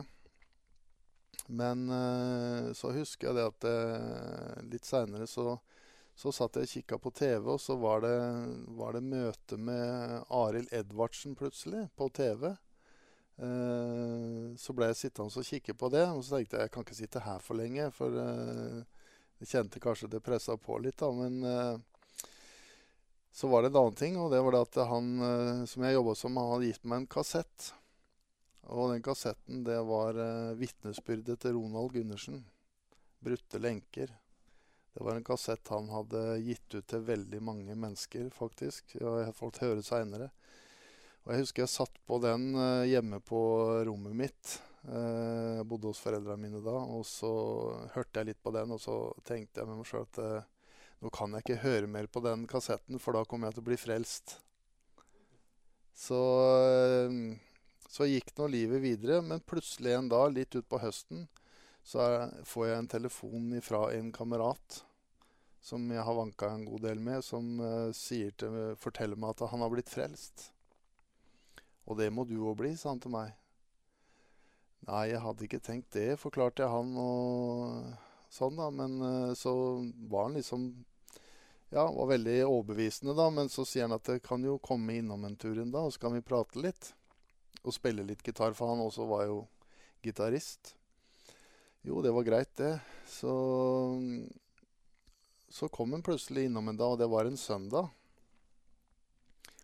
[1.48, 5.58] Men eh, så husker jeg det at eh, litt seinere så,
[6.15, 8.17] Så satt jeg og kikka på TV, og så var det,
[8.78, 12.52] var det møte med Arild Edvardsen plutselig på TV.
[13.41, 16.86] Eh, så ble jeg sittende og kikke på det, og så tenkte jeg jeg kan
[16.86, 17.89] ikke sitte her for lenge.
[17.97, 19.04] For eh,
[19.41, 21.10] jeg kjente kanskje det pressa på litt, da.
[21.17, 22.28] Men eh,
[23.34, 25.97] så var det en annen ting, og det var det at han eh, som jeg
[25.97, 27.71] jobba som, han hadde gitt meg en kassett.
[28.69, 32.43] Og den kassetten, det var eh, vitnesbyrdet til Ronald Gundersen.
[33.23, 34.12] 'Brutte lenker'.
[34.93, 38.95] Det var en kassett han hadde gitt ut til veldig mange mennesker, faktisk.
[39.01, 40.29] Og jeg har fått høre seinere.
[41.23, 43.41] Og jeg husker jeg satt på den uh, hjemme på
[43.88, 44.58] rommet mitt.
[44.84, 46.75] Uh, jeg bodde hos foreldrene mine da.
[46.93, 47.32] Og så
[47.95, 51.13] hørte jeg litt på den, og så tenkte jeg med meg sjøl at uh, nå
[51.15, 53.79] kan jeg ikke høre mer på den kassetten, for da kommer jeg til å bli
[53.82, 54.38] frelst.
[55.97, 56.21] Så
[57.93, 61.27] så gikk nå livet videre, men plutselig en dag, litt utpå høsten,
[61.84, 62.08] så
[62.48, 64.84] får jeg en telefon fra en kamerat
[65.63, 69.63] som jeg har vanka en god del med, som uh, til, forteller meg at han
[69.63, 70.50] har blitt frelst.
[71.88, 73.32] Og det må du òg bli, sa han til meg.
[74.88, 76.91] Nei, jeg hadde ikke tenkt det, forklarte jeg han.
[77.00, 79.54] og sånn da, Men uh, så
[80.12, 80.67] var han liksom
[81.74, 83.30] Ja, var veldig overbevisende, da.
[83.34, 85.96] Men så sier han at det kan jo komme innom en tur en dag, og
[85.96, 86.91] så kan vi prate litt
[87.63, 89.46] og spille litt gitar, for han også var jo
[90.04, 90.76] gitarist.
[91.86, 92.80] Jo, det var greit, det.
[93.08, 93.34] Så,
[95.50, 97.89] så kom han plutselig innom en dag, og det var en søndag.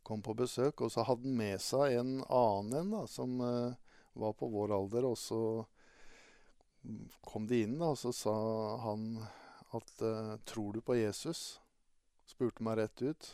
[0.04, 3.72] Kom på besøk, og så hadde han med seg en annen en som uh,
[4.20, 5.08] var på vår alder.
[5.08, 5.40] Og så
[7.24, 8.36] kom de inn, da, og så sa
[8.84, 9.08] han
[9.72, 11.62] at uh, 'Tror du på Jesus?'
[12.28, 13.32] Spurte meg rett ut.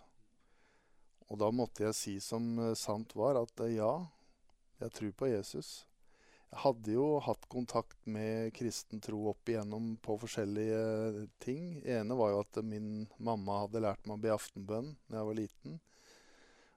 [1.25, 4.05] Og da måtte jeg si som uh, sant var, at ja,
[4.77, 5.87] jeg tror på Jesus.
[6.55, 11.81] Hadde jo hatt kontakt med kristen tro opp igjennom på forskjellige ting.
[11.83, 15.39] Ene var jo at min mamma hadde lært meg å be aftenbønn da jeg var
[15.39, 15.79] liten.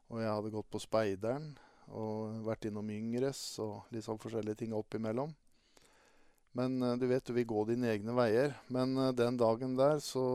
[0.09, 1.53] Og jeg hadde gått på Speideren
[1.95, 5.31] og vært innom Yngres og litt sånn forskjellige ting oppimellom.
[6.59, 8.57] Men uh, du vet, du vil gå dine egne veier.
[8.73, 10.27] Men uh, den dagen der så,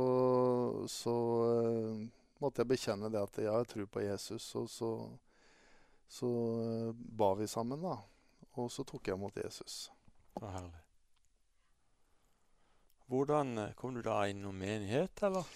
[0.88, 2.02] så uh,
[2.40, 4.48] måtte jeg bekjenne det at jeg jeg tror på Jesus.
[4.60, 4.94] Og så
[6.14, 6.30] så
[6.94, 7.96] ba vi sammen, da.
[8.54, 9.88] Og så tok jeg imot Jesus.
[10.38, 10.82] Så herlig.
[13.10, 15.48] Hvordan eh, kom du da inn i noen menighet, eller?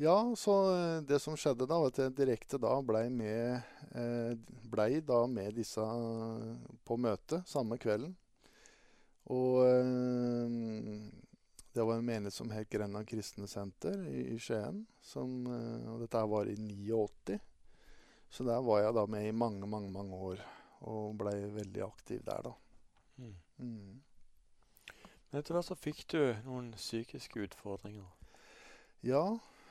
[0.00, 3.64] Ja, så uh, det som skjedde da, var at jeg direkte da blei med,
[4.68, 5.84] ble da med disse
[6.84, 8.12] på møte samme kvelden.
[9.32, 9.64] Og
[11.72, 14.84] det var en menighet som het Grenland kristne senter i, i Skien.
[15.00, 17.40] Som, og dette var i 89.
[18.28, 20.44] Så der var jeg da med i mange, mange, mange år.
[20.84, 22.52] Og blei veldig aktiv der, da.
[23.16, 23.34] Mm.
[23.58, 24.02] Mm.
[25.30, 28.06] Men etter hvert så fikk du noen psykiske utfordringer.
[29.06, 29.24] Ja.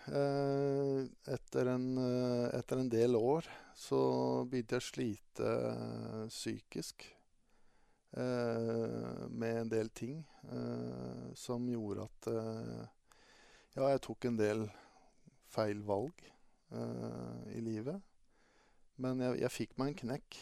[0.06, 4.00] Eh, etter, en, eh, etter, en, del år så
[4.46, 7.08] begynte jeg å slite eh, psykisk.
[8.16, 12.86] Eh, med en del ting eh, som gjorde at eh,
[13.76, 14.62] Ja, jeg tok en del
[15.52, 16.22] feil valg
[17.52, 18.00] i livet.
[19.00, 20.38] Men jeg, jeg, fikk meg en knekk,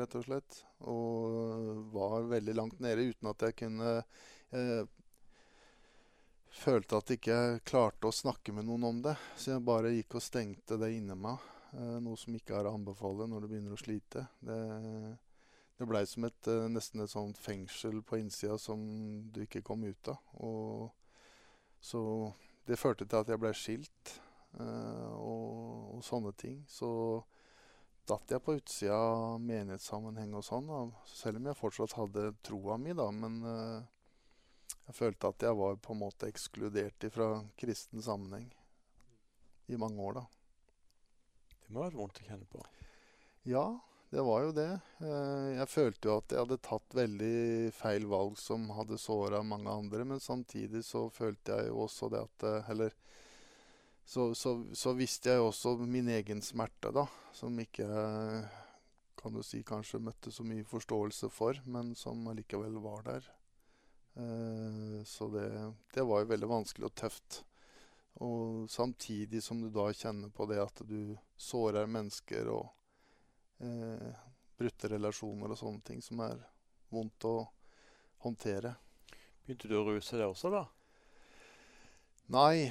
[0.00, 0.60] rett og slett.
[0.90, 3.96] Og var veldig langt nede uten at jeg kunne
[4.54, 4.84] eh,
[6.54, 9.16] følte at jeg ikke klarte å snakke med noen om det.
[9.36, 11.42] Så jeg bare gikk og stengte det inni meg.
[11.74, 14.26] Eh, noe som ikke er å anbefale når du begynner å slite.
[14.44, 14.58] Det,
[15.78, 18.84] det blei som et, eh, nesten et sånt fengsel på innsida som
[19.34, 20.20] du ikke kom ut av.
[20.46, 20.90] Og
[21.84, 22.00] så
[22.68, 24.14] det førte til at jeg ble skilt
[24.60, 26.62] eh, og, og sånne ting.
[26.70, 26.88] Så
[28.08, 30.70] datt jeg på utsida av menighetssammenheng og sånn.
[31.08, 33.08] Selv om jeg fortsatt hadde troa mi, da.
[33.14, 33.80] Men uh,
[34.88, 38.50] jeg følte at jeg var på en måte ekskludert fra kristen sammenheng
[39.72, 40.24] i mange år, da.
[41.64, 42.60] Det må ha vært vondt å kjenne på?
[43.48, 43.64] Ja,
[44.12, 44.70] det var jo det.
[45.00, 49.72] Uh, jeg følte jo at jeg hadde tatt veldig feil valg som hadde såra mange
[49.72, 50.04] andre.
[50.12, 52.94] Men samtidig så følte jeg jo også det at uh, Eller
[54.04, 57.06] så, så, så, visste jeg også min egen smerte, da.
[57.32, 57.86] Som ikke
[59.16, 63.30] kan du si kanskje møtte så mye forståelse for, men som allikevel var der.
[64.14, 65.48] Eh, så det,
[65.94, 67.40] det, var jo veldig vanskelig og tøft.
[68.22, 72.68] Og samtidig som du da kjenner på det at du sårer mennesker og
[73.64, 74.12] eh,
[74.54, 76.44] brutte relasjoner og sånne ting som er
[76.94, 77.38] vondt å
[78.22, 78.76] håndtere.
[79.44, 80.62] Begynte du å ruse deg også, da?
[82.32, 82.70] Nei,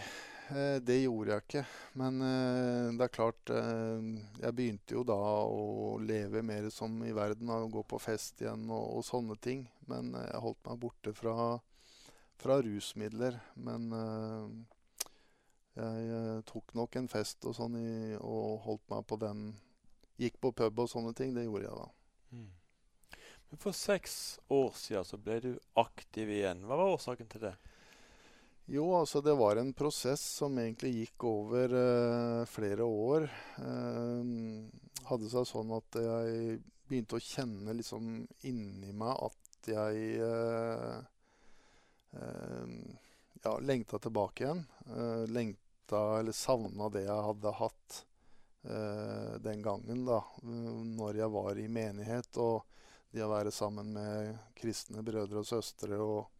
[0.84, 1.64] det gjorde jeg ikke.
[2.00, 4.08] Men eh, det er klart eh,
[4.42, 8.66] Jeg begynte jo da å leve mer som i verden og gå på fest igjen
[8.70, 9.66] og, og sånne ting.
[9.90, 11.36] Men jeg holdt meg borte fra,
[12.42, 13.40] fra rusmidler.
[13.56, 13.90] Men
[15.74, 19.54] Jeg eh, tok nok en fest og sånn i, og holdt meg på den
[20.22, 21.32] Gikk på pub og sånne ting.
[21.34, 21.88] Det gjorde jeg da.
[22.38, 22.52] Mm.
[23.50, 25.52] Men for seks år siden så ble du
[25.82, 26.62] aktiv igjen.
[26.70, 27.56] Hva var årsaken til det?
[28.66, 33.26] Jo, altså det var en prosess som egentlig gikk over eh, flere år.
[33.60, 34.30] Eh,
[35.10, 40.96] hadde seg sånn at jeg begynte å kjenne liksom inni meg at jeg eh,
[42.16, 42.74] eh,
[43.44, 44.64] ja, lengta tilbake igjen.
[44.96, 47.98] Eh, lengta eller savna det jeg hadde hatt
[48.64, 50.22] eh, den gangen, da.
[50.44, 52.40] Når jeg var i menighet.
[52.40, 52.64] Og
[53.12, 56.32] det å være sammen med kristne brødre og søstre og,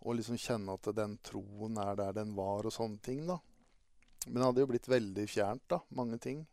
[0.00, 3.38] og liksom kjenne at den troen er der den var, og sånne ting, da.
[4.26, 5.80] Men det hadde jo blitt veldig fjernt, da.
[5.96, 6.44] Mange ting.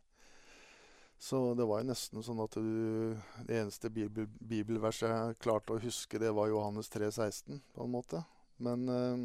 [1.18, 3.16] Så det var jo nesten sånn at du
[3.48, 7.94] Det eneste bibel, bibelverset jeg klarte å huske, det var Johannes 3, 16, på en
[7.94, 8.22] måte.
[8.62, 9.24] Men øh,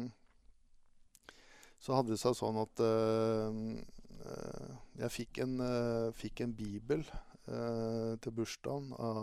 [1.78, 3.92] så hadde det seg sånn at eh
[4.96, 7.02] jeg fikk en, øh, fikk en bibel
[7.44, 9.18] til bursdagen av,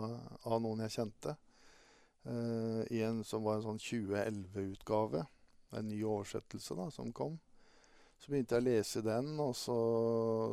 [0.46, 1.32] av, noen jeg kjente.
[2.24, 5.24] Eh, I en som var en sånn 2011-utgave.
[5.72, 7.38] En ny oversettelse da, som kom.
[8.22, 9.76] Så begynte jeg å lese den, og så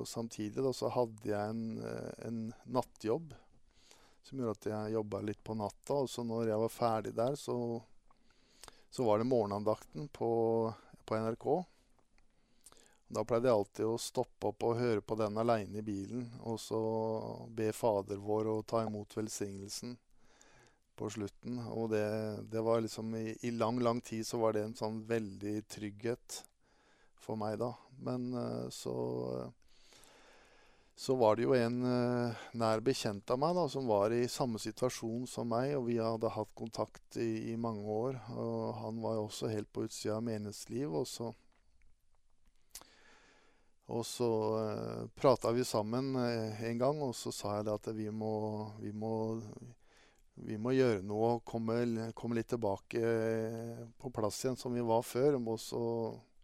[0.10, 1.84] samtidig da, så hadde jeg en,
[2.25, 3.36] en nattjobb
[4.25, 5.99] som gjorde at jeg jobba litt på natta.
[6.01, 7.58] Og så når jeg var ferdig der, så,
[8.89, 10.32] så var det morgenandakten på,
[11.05, 11.47] på NRK.
[13.10, 16.60] Da pleide jeg alltid å stoppe opp og høre på den aleine i bilen, og
[16.62, 16.82] så
[17.53, 19.97] be Fader vår og ta imot velsignelsen
[20.99, 21.62] på slutten.
[21.71, 22.05] Og det,
[22.51, 26.41] det var liksom i, i, lang, lang tid så var det en sånn veldig trygghet
[27.19, 27.71] for meg, da.
[28.03, 28.97] Men uh, så
[30.99, 34.59] så var det jo en uh, nær bekjent av meg da, som var i samme
[34.59, 38.17] situasjon som meg, og vi hadde hatt kontakt i, i mange år.
[38.35, 40.91] Og han var jo også helt på utsida av menighetsliv.
[40.99, 41.29] Og så,
[43.88, 47.77] og så uh, eh, prata vi sammen uh, en gang, og så sa jeg det
[47.79, 48.33] at vi må,
[48.83, 49.13] vi må,
[50.45, 52.99] vi må gjøre noe og komme, komme litt tilbake
[53.99, 55.39] på plass igjen som vi var før.
[55.39, 55.84] Og så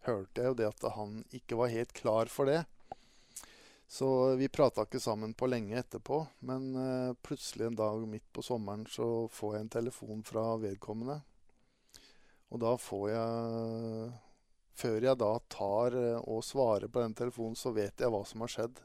[0.06, 2.62] hørte jeg jo det at han ikke var helt klar for det.
[3.86, 6.20] Så vi prata ikke sammen på lenge etterpå.
[6.48, 11.20] Men uh, plutselig en dag midt på sommeren så får jeg en telefon fra vedkommende.
[12.50, 14.14] Og da får jeg
[14.76, 18.42] Før jeg da tar uh, og svarer på den telefonen, så vet jeg hva som
[18.44, 18.82] har skjedd.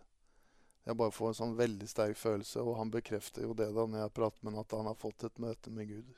[0.84, 4.04] Jeg bare får en sånn veldig sterk følelse, og han bekrefter jo det da når
[4.04, 6.15] jeg prater med ham, at han har fått et møte med Gud.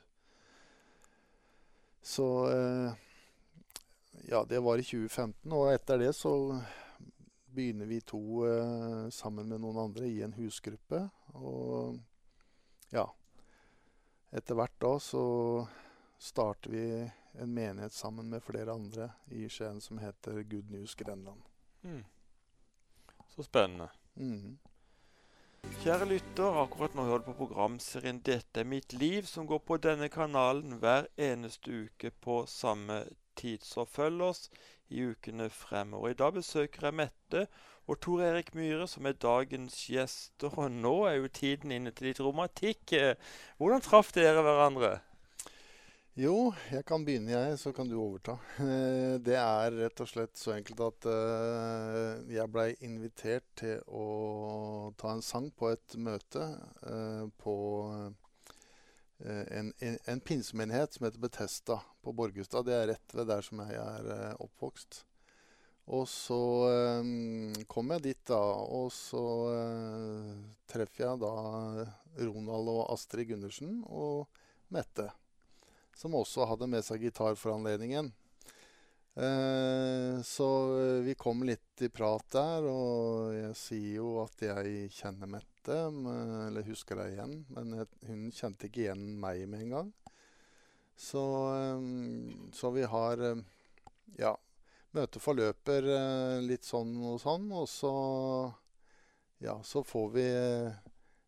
[2.04, 2.96] Så eh,
[4.28, 5.52] ja, det var i 2015.
[5.52, 6.32] Og etter det så
[7.54, 11.06] begynner vi to eh, sammen med noen andre i en husgruppe.
[11.34, 12.00] Og
[12.94, 13.06] ja
[14.34, 15.24] Etter hvert da så
[16.18, 16.86] starter vi
[17.38, 21.42] en menighet sammen med flere andre i Skien som heter Good News Grenland.
[21.86, 22.02] Mm.
[23.30, 23.88] Så spennende.
[24.16, 24.58] Mm.
[25.82, 29.76] Kjære lytter, akkurat nå hører du på programserien 'Dette er mitt liv', som går på
[29.76, 33.04] denne kanalen hver eneste uke på samme
[33.36, 33.58] tid.
[33.64, 34.50] Så følg oss
[34.88, 36.08] i ukene fremover.
[36.08, 37.46] I dag besøker jeg Mette
[37.88, 40.58] og Tor Erik Myhre, som er dagens gjester.
[40.58, 42.94] Og nå er jo tiden inne til litt romantikk.
[43.58, 44.98] Hvordan traff dere hverandre?
[46.14, 48.38] Jo, jeg kan begynne, jeg, så kan du overta.
[48.64, 54.92] Eh, det er rett og slett så enkelt at uh, jeg blei invitert til å
[55.00, 56.44] ta en sang på et møte
[56.86, 57.56] uh, på
[59.18, 62.66] Eh, en, en, en pinsemenighet som heter Betesta på Borgestad.
[62.66, 65.04] Det er rett ved der som jeg er eh, oppvokst.
[65.94, 66.38] Og så
[67.68, 68.38] kom jeg dit, da,
[68.72, 69.20] og så
[70.72, 71.32] treffer jeg da
[72.24, 74.24] Ronald og Astrid Gundersen og
[74.72, 75.10] Mette,
[75.96, 78.12] som også hadde med seg gitar for anledningen.
[79.14, 80.48] Eh, så
[81.06, 86.66] vi kom litt i prat der, og jeg sier jo at jeg kjenner Mette eller
[86.66, 87.36] husker deg igjen.
[87.54, 87.76] Men
[88.08, 89.92] hun kjente ikke igjen meg med en gang.
[90.96, 91.22] Så,
[91.54, 91.80] eh,
[92.52, 93.36] så vi har eh,
[94.18, 94.36] Ja.
[94.94, 97.94] Møtet forløper eh, litt sånn og sånn, og så
[99.42, 100.26] Ja, så får vi,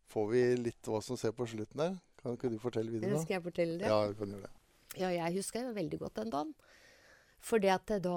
[0.06, 1.96] får vi litt hva som ser på slutten der.
[2.26, 3.20] Kan ikke du fortelle videre?
[3.22, 3.90] Skal jeg fortelle det?
[3.90, 4.52] Ja, du kan gjøre det.
[4.96, 6.52] Ja, jeg husker jo veldig godt den dagen.
[7.38, 8.16] For det at da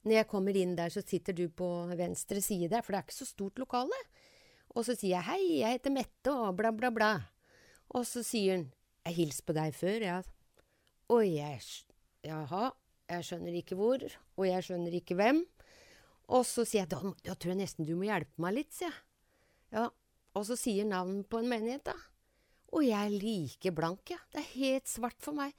[0.00, 1.66] Når jeg kommer inn der, så sitter du på
[1.98, 3.98] venstre side, der, for det er ikke så stort lokale.
[4.70, 7.10] Og så sier jeg 'hei, jeg heter Mette', og bla, bla, bla.
[7.90, 8.72] Og så sier han
[9.04, 10.22] 'jeg hilste på deg før', ja.
[11.08, 11.60] Og jeg
[12.24, 12.70] Jaha,
[13.08, 13.98] jeg skjønner ikke hvor,
[14.36, 15.44] og jeg skjønner ikke hvem.
[16.28, 18.88] Og så sier jeg da, da tror jeg nesten du må hjelpe meg litt, sier
[18.88, 18.98] jeg.
[19.72, 19.88] Ja,
[20.34, 21.94] og så sier navnet på en menighet, da.
[22.70, 24.20] Og jeg er like blank, ja.
[24.30, 25.54] Det er helt svart for meg.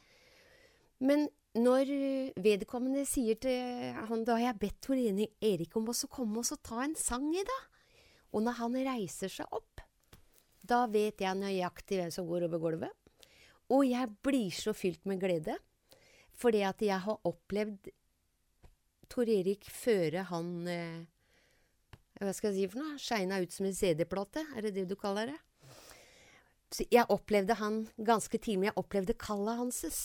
[1.03, 1.89] Men når
[2.39, 6.84] vedkommende sier til han Da har jeg bedt Tor Erik om å komme og ta
[6.86, 7.64] en sang i dag.
[8.32, 9.84] Og når han reiser seg opp,
[10.64, 12.93] da vet jeg nøyaktig hvem som går over gulvet.
[13.72, 15.57] Og jeg blir så fylt med glede.
[16.41, 17.91] Fordi at jeg har opplevd
[19.12, 21.01] Tor Erik føre han eh,
[22.22, 22.99] Hva skal jeg si for noe?
[23.01, 24.45] Skeina ut som en CD-plate?
[24.55, 25.39] Er det det du kaller det?
[26.72, 29.99] Så jeg opplevde han ganske tidlig, jeg opplevde kallet hanses.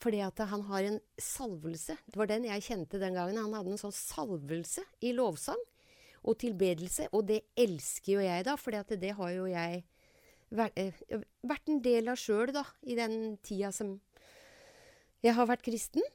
[0.00, 1.96] Fordi at han har en salvelse.
[2.06, 3.36] Det var den jeg kjente den gangen.
[3.36, 5.60] Han hadde en sånn salvelse i lovsang
[6.22, 7.10] og tilbedelse.
[7.12, 9.82] Og det elsker jo jeg, da, for det har jo jeg
[10.50, 10.94] vært, eh,
[11.68, 13.98] en del av sjøl, da, i den tida som
[15.20, 16.06] jeg har vært kristen.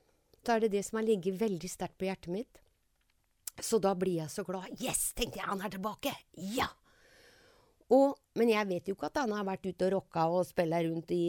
[0.46, 2.62] Da er det det som har ligget veldig sterkt på hjertet mitt.
[3.62, 4.72] Så da blir jeg så glad.
[4.82, 6.16] Yes, tenkte jeg, han er tilbake!
[6.34, 6.68] Ja!
[7.94, 10.80] Og, men jeg vet jo ikke at han har vært ute og rocka og spilla
[10.86, 11.26] rundt i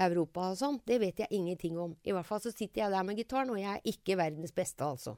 [0.00, 0.78] Europa og sånn.
[0.86, 1.96] Det vet jeg ingenting om.
[2.06, 4.86] I hvert fall så sitter jeg der med gitaren, og jeg er ikke verdens beste,
[4.86, 5.16] altså.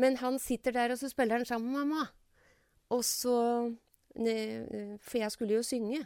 [0.00, 2.08] Men han sitter der, og så spiller han sammen med mamma.
[2.92, 3.36] Og så
[4.14, 6.04] For jeg skulle jo synge.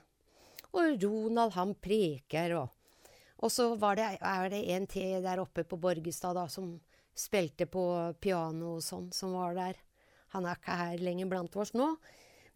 [0.72, 2.68] Og Ronald, han preker, og
[3.38, 6.80] Og så var det, er det en til der oppe på Borgestad, da, som
[7.14, 9.76] spilte på piano og sånn, som var der.
[10.34, 11.92] Han er ikke her lenger blant oss nå.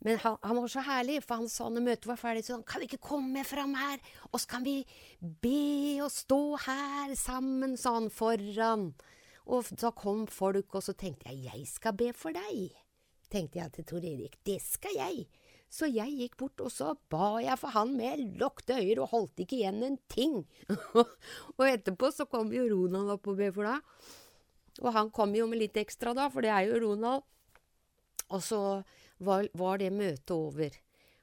[0.02, 2.82] Men han, han, var så herlig, for han sa når møtet var ferdig, sånn Kan
[2.82, 4.00] vi ikke komme fram her,
[4.32, 4.80] og så kan vi
[5.20, 8.90] be og stå her sammen, sånn, foran.
[9.46, 12.74] Og da kom folk, og så tenkte jeg jeg skal be for deg.
[13.32, 14.36] Tenkte jeg til Tor Erik.
[14.44, 15.24] Det skal jeg.
[15.72, 19.40] Så jeg gikk bort, og så ba jeg for han med lukte øyne og holdt
[19.40, 20.42] ikke igjen en ting.
[21.56, 24.10] og etterpå så kom jo Ronald opp og be for deg.
[24.82, 27.24] Og han kom jo med litt ekstra da, for det er jo Ronald.
[28.32, 28.60] Og så
[29.24, 30.76] var, var det møtet over.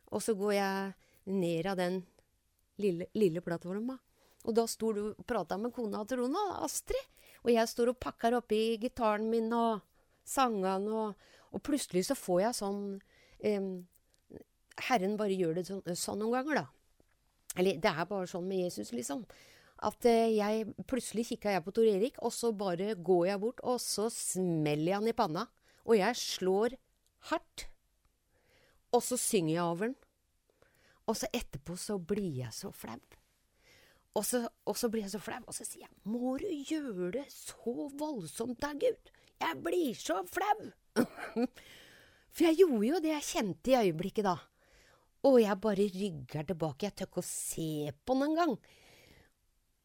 [0.10, 0.94] Og så går jeg
[1.30, 2.00] ned av den
[2.82, 3.98] lille, lille plattforma.
[4.48, 7.06] Og da sto du og prata med kona til Rona, Astrid.
[7.44, 9.84] Og jeg står og pakker oppi gitaren min og
[10.28, 12.82] sangene, og, og, plutselig så får jeg sånn
[13.46, 13.70] eh,
[14.90, 16.68] Herren bare gjør det sånn, sånn, noen ganger, da.
[17.60, 19.24] Eller det er bare sånn med Jesus, liksom.
[19.88, 23.64] At uh, jeg Plutselig kikka jeg på Tor Erik, og så bare går jeg bort,
[23.64, 25.48] og så smeller jeg han i panna.
[25.88, 26.76] Og jeg slår
[27.32, 27.68] hardt.
[28.96, 29.98] Og så synger jeg over den.
[31.10, 33.00] Og så etterpå så blir jeg så flau.
[34.18, 34.26] Og
[34.66, 37.90] og så, blir jeg så flau, og så sier jeg, må du gjøre det så
[37.98, 39.12] voldsomt da, Gud?
[39.40, 40.72] Jeg blir så flau!
[42.34, 44.36] For jeg gjorde jo det jeg kjente i øyeblikket da.
[45.28, 46.88] Og jeg bare rygger tilbake.
[46.88, 48.54] Jeg tør ikke å se på den engang.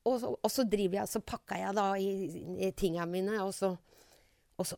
[0.04, 2.10] Og, så, og så driver jeg, så pakker jeg da i,
[2.66, 3.70] i tingene mine, og så,
[4.60, 4.76] og så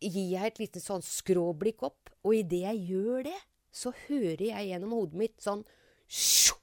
[0.00, 2.12] gir jeg et lite sånn skråblikk opp.
[2.24, 3.36] Og idet jeg gjør det,
[3.74, 5.64] så hører jeg gjennom hodet mitt sånn
[6.06, 6.54] Sjo!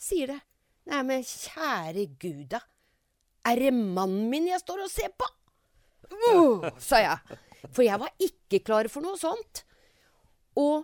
[0.00, 0.40] sier det.
[0.90, 2.60] Nei, men kjære gud, da.
[3.46, 5.28] Er det mannen min jeg står og ser på?
[6.10, 7.38] Uh, sa jeg.
[7.70, 9.62] For jeg var ikke klar for noe sånt.
[10.58, 10.82] Og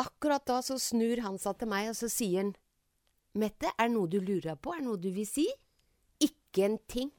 [0.00, 2.56] akkurat da så snur han seg til meg, og så sier han
[3.38, 4.72] Mette, er det noe du lurer på?
[4.72, 5.44] Er det noe du vil si?
[6.24, 7.12] Ikke en ting.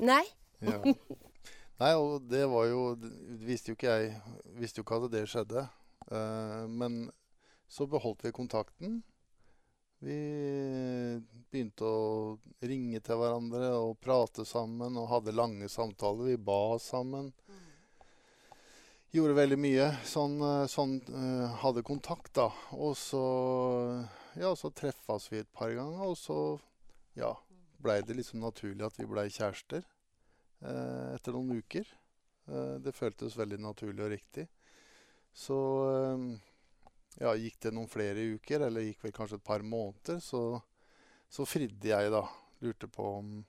[0.00, 0.22] Nei?
[0.64, 0.78] ja.
[1.82, 2.82] Nei, og det var jo
[3.42, 4.10] Visste jo ikke jeg
[4.60, 5.64] Visste jo ikke at det skjedde.
[6.12, 7.06] Uh, men
[7.72, 9.00] så beholdt vi kontakten.
[10.02, 10.18] Vi
[11.48, 16.32] begynte å ringe til hverandre og prate sammen og hadde lange samtaler.
[16.32, 17.30] Vi ba sammen.
[19.14, 19.86] Gjorde veldig mye.
[20.08, 22.48] Sånn, eh, sånn uh, hadde kontakt, da.
[22.72, 23.22] Og så
[24.40, 26.38] ja, så treffes vi et par ganger, og så
[27.18, 27.34] ja,
[27.82, 29.84] blei det liksom naturlig at vi blei kjærester
[30.64, 31.88] uh, etter noen uker.
[32.48, 34.48] Uh, det føltes veldig naturlig og riktig.
[35.32, 35.56] Så
[37.20, 40.60] ja, gikk det noen flere uker, eller gikk vel kanskje et par måneder, så,
[41.32, 42.26] så fridde jeg, da.
[42.62, 43.40] Lurte på om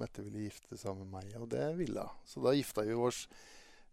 [0.00, 2.20] Mette ville gifte seg med meg, og det ville hun.
[2.24, 3.24] Så da gifta vi oss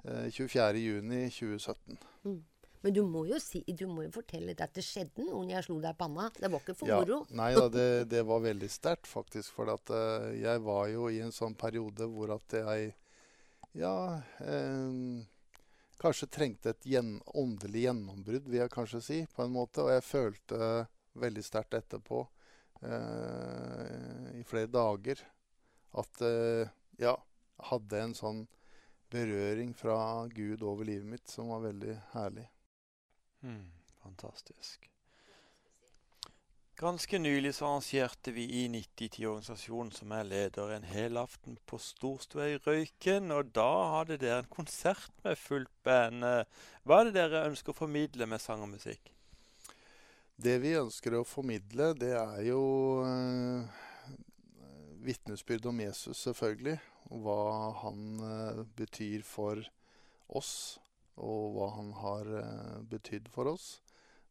[0.05, 1.97] eh, 24.6.2017.
[2.23, 2.37] Mm.
[2.85, 5.65] Men du må, jo si, du må jo fortelle at det skjedde noe når jeg
[5.65, 6.27] slo deg i panna.
[6.37, 7.17] Det var ikke for ja, moro.
[7.35, 9.55] Nei da, det, det, var veldig sterkt, faktisk.
[9.57, 12.93] For at, eh, jeg var jo i en sånn periode hvor at jeg
[13.75, 13.97] Ja.
[14.45, 15.25] Eh,
[16.01, 19.83] kanskje trengte et gjen åndelig gjennombrudd, vil jeg kanskje si, på en måte.
[19.85, 20.59] Og jeg følte
[21.17, 22.21] veldig sterkt etterpå,
[22.81, 25.23] eh, i flere dager,
[25.97, 27.15] at eh, ja,
[27.71, 28.43] hadde en sånn
[29.09, 32.45] berøring fra Gud over livet mitt som var veldig herlig.
[33.41, 33.71] Mm,
[34.03, 34.89] fantastisk.
[36.77, 42.59] Ganske nylig så arrangerte vi i 9010-organisasjonen, som er leder, en helaften på Storstua i
[42.61, 43.31] Røyken.
[43.33, 46.21] Og da hadde dere en konsert med fullt band.
[46.85, 49.09] Hva er det dere ønsker å formidle med sang og musikk?
[50.37, 52.61] Det vi ønsker å formidle, det er jo
[53.09, 53.81] eh,
[55.01, 56.77] vitnesbyrd om Jesus, selvfølgelig.
[57.09, 57.41] Og hva
[57.81, 59.65] han eh, betyr for
[60.29, 60.77] oss,
[61.17, 63.79] og hva han har eh, betydd for oss.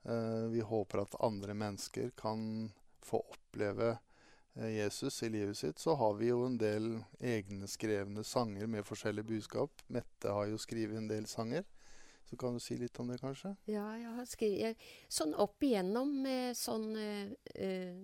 [0.09, 3.97] Eh, vi håper at andre mennesker kan få oppleve
[4.55, 5.79] eh, Jesus i livet sitt.
[5.79, 9.83] Så har vi jo en del egne skrevne sanger med forskjellige budskap.
[9.87, 11.67] Mette har jo skrevet en del sanger.
[12.31, 13.55] Så kan du si litt om det, kanskje?
[13.71, 16.25] Ja, jeg har skrevet Sånn opp igjennom
[16.59, 18.01] sånn eh,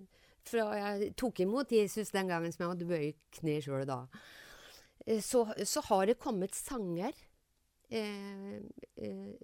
[0.47, 4.05] Fra jeg tok imot Jesus den gangen som jeg hadde bøyd kne sjøl da,
[5.19, 7.15] så, så, har det kommet sanger.
[7.91, 8.63] Eh,
[8.95, 9.35] eh,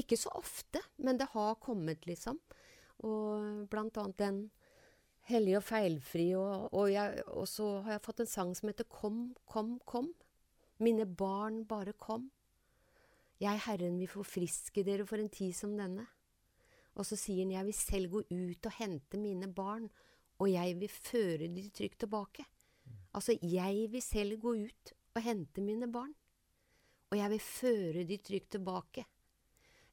[0.00, 2.38] ikke så ofte, men det har kommet, liksom.
[3.06, 4.40] Og blant annet den
[5.30, 6.28] hellige og feilfri.
[6.38, 10.10] Og, og, og, så har jeg fått en sang som heter Kom, kom, kom.
[10.82, 12.30] Mine barn, bare kom.
[13.40, 16.06] Jeg, Herren, vil forfriske dere for en tid som denne.
[16.96, 19.90] Og så sier han, jeg vil selv gå ut og hente mine barn,
[20.40, 22.44] og jeg vil føre de trygt tilbake.
[23.16, 26.14] Altså, jeg vil selv gå ut og hente mine barn,
[27.10, 29.04] og jeg vil føre de trygt tilbake.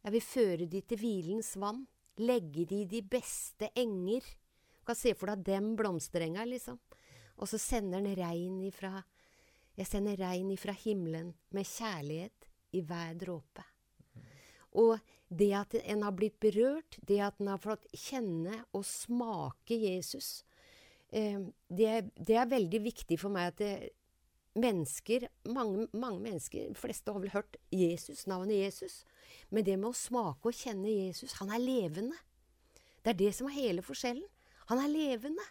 [0.03, 1.85] Jeg vil føre de til hvilens vann,
[2.19, 4.25] legge de i de beste enger.
[4.79, 6.79] Du kan se for deg dem blomsterenga, liksom.
[7.39, 8.99] Og så sender han regn ifra
[9.73, 12.45] Jeg sender regn ifra himmelen med kjærlighet
[12.77, 13.63] i hver dråpe.
[14.77, 14.99] Og
[15.33, 20.43] det at en har blitt berørt, det at en har fått kjenne og smake Jesus,
[21.09, 21.39] eh,
[21.69, 23.73] det, det, er veldig viktig for meg at det,
[24.53, 29.01] mennesker, mange, mange, mennesker, de fleste har vel hørt Jesus, navnet Jesus,
[29.49, 32.17] men det med å smake og kjenne Jesus Han er levende.
[33.03, 34.25] Det er det som er hele forskjellen.
[34.71, 35.45] Han er levende.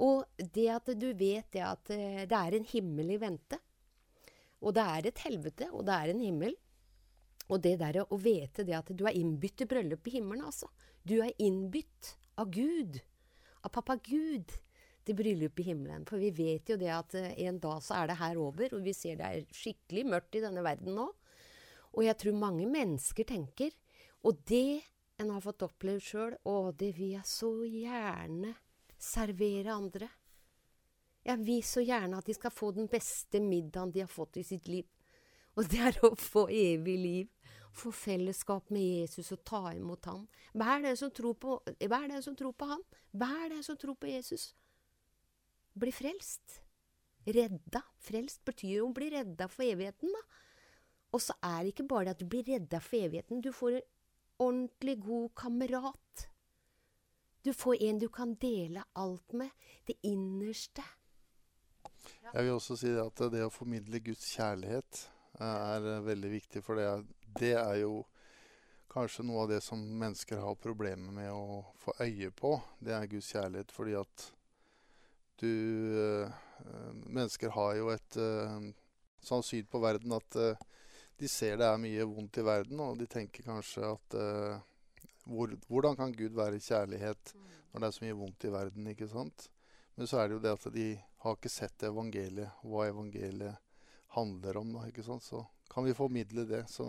[0.00, 3.58] Og det at du vet det at eh, det er en himmel i vente,
[4.60, 6.56] og det er et helvete, og det er en himmel.
[7.50, 10.68] Og det der å vite det at du er innbytt til bryllup i himmelen, altså.
[11.02, 13.00] Du er innbytt av Gud.
[13.64, 14.52] Av pappa Gud
[15.06, 16.04] til bryllup i himmelen.
[16.08, 18.84] For vi vet jo det at eh, en dag så er det her over, og
[18.84, 21.08] vi ser det er skikkelig mørkt i denne verden nå.
[21.96, 23.74] Og jeg tror mange mennesker tenker,
[24.22, 24.82] og det
[25.20, 28.54] en har fått oppleve sjøl, å, det vil jeg så gjerne
[29.00, 30.08] servere andre.
[31.26, 34.46] Jeg vil så gjerne at de skal få den beste middagen de har fått i
[34.46, 34.86] sitt liv.
[35.58, 37.28] Og det er å få evig liv.
[37.76, 40.24] Få fellesskap med Jesus og ta imot han.
[40.58, 41.58] Vær den som tror på,
[41.92, 44.54] vær den som tror på han, Vær den som tror på Jesus,
[45.74, 46.60] Bli frelst.
[47.26, 47.82] Redda.
[48.02, 50.22] Frelst betyr jo å bli redda for evigheten, da.
[51.12, 53.42] Og så er det ikke bare det at du blir redda for evigheten.
[53.42, 53.88] Du får en
[54.38, 56.28] ordentlig god kamerat.
[57.44, 59.50] Du får en du kan dele alt med.
[59.86, 60.84] Det innerste.
[62.32, 65.04] Jeg vil også si at det å formidle Guds kjærlighet
[65.40, 66.62] er veldig viktig.
[66.64, 67.04] For det er,
[67.40, 68.04] det er jo
[68.90, 72.54] kanskje noe av det som mennesker har problemer med å få øye på.
[72.78, 73.74] Det er Guds kjærlighet.
[73.74, 74.26] Fordi at
[75.40, 75.50] du
[75.96, 76.30] øh,
[77.08, 78.16] Mennesker har jo et
[79.24, 80.36] sånn syn på verden at
[81.20, 84.18] de ser det er mye vondt i verden, og de tenker kanskje at
[85.28, 87.34] hvor, Hvordan kan Gud være kjærlighet
[87.70, 88.86] når det er så mye vondt i verden?
[88.90, 89.50] ikke sant?
[89.94, 90.86] Men så er det jo det at de
[91.22, 93.58] har ikke sett evangeliet, hva evangeliet
[94.16, 94.72] handler om.
[94.72, 95.22] Da, ikke sant?
[95.26, 96.86] Så kan vi formidle det, så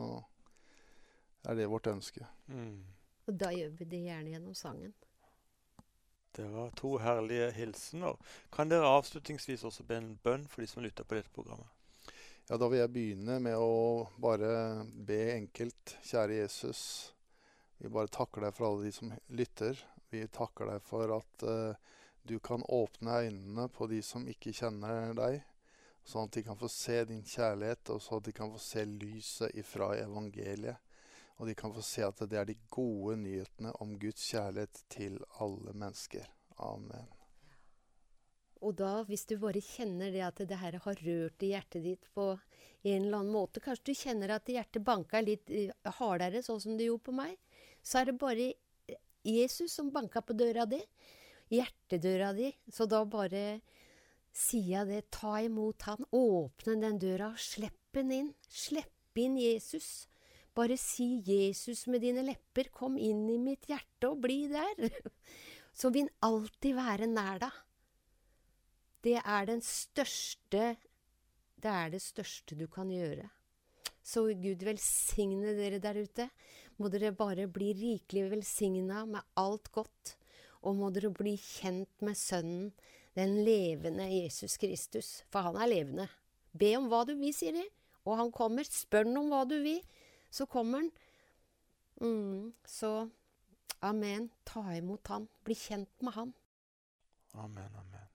[1.44, 2.26] er det vårt ønske.
[2.48, 2.80] Mm.
[3.28, 4.94] Og da gjør vi det gjerne gjennom sangen.
[6.32, 8.16] Det var to herlige hilsener.
[8.54, 11.68] Kan dere avslutningsvis også be en bønn for de som lytter på dette programmet?
[12.52, 15.94] Ja, da vil jeg begynne med å bare be enkelt.
[16.04, 16.82] Kjære Jesus.
[17.80, 19.80] Vi bare takker deg for alle de som lytter.
[20.12, 21.96] Vi takker deg for at uh,
[22.28, 25.40] du kan åpne øynene på de som ikke kjenner deg,
[26.04, 28.84] sånn at de kan få se din kjærlighet, og sånn at de kan få se
[28.98, 31.00] lyset ifra evangeliet.
[31.40, 35.22] Og de kan få se at det er de gode nyhetene om Guds kjærlighet til
[35.40, 36.28] alle mennesker.
[36.68, 37.21] Amen.
[38.62, 42.10] Og da, hvis du bare kjenner det at det her har rørt i hjertet ditt
[42.14, 46.62] på en eller annen måte Kanskje du kjenner at hjertet banka litt eh, hardere, sånn
[46.62, 47.38] som det gjorde på meg.
[47.82, 48.52] Så er det bare
[49.26, 50.82] Jesus som banka på døra di
[51.52, 52.50] hjertedøra di.
[52.72, 53.62] Så da bare
[54.32, 55.02] sier jeg det.
[55.14, 56.08] Ta imot han.
[56.16, 57.34] Åpne den døra.
[57.38, 58.32] Slipp den inn.
[58.48, 60.08] Slipp inn Jesus.
[60.56, 62.72] Bare si Jesus med dine lepper.
[62.76, 64.92] Kom inn i mitt hjerte og bli der.
[65.80, 67.60] Så vil han alltid være nær deg.
[69.02, 70.76] Det er den største
[71.62, 73.28] Det er det største du kan gjøre.
[74.02, 76.26] Så Gud velsigne dere der ute.
[76.78, 80.16] Må dere bare bli rikelig velsigna med alt godt
[80.62, 82.72] og må dere bli kjent med Sønnen,
[83.18, 86.08] den levende Jesus Kristus, for han er levende.
[86.54, 87.66] Be om hva du vil, sier de,
[88.06, 88.68] og han kommer.
[88.68, 89.82] Spør han om hva du vil,
[90.32, 90.92] så kommer han.
[92.02, 93.10] Mm, så
[93.82, 94.30] amen.
[94.48, 95.28] Ta imot han.
[95.46, 96.34] Bli kjent med han.
[97.34, 98.11] Amen, amen.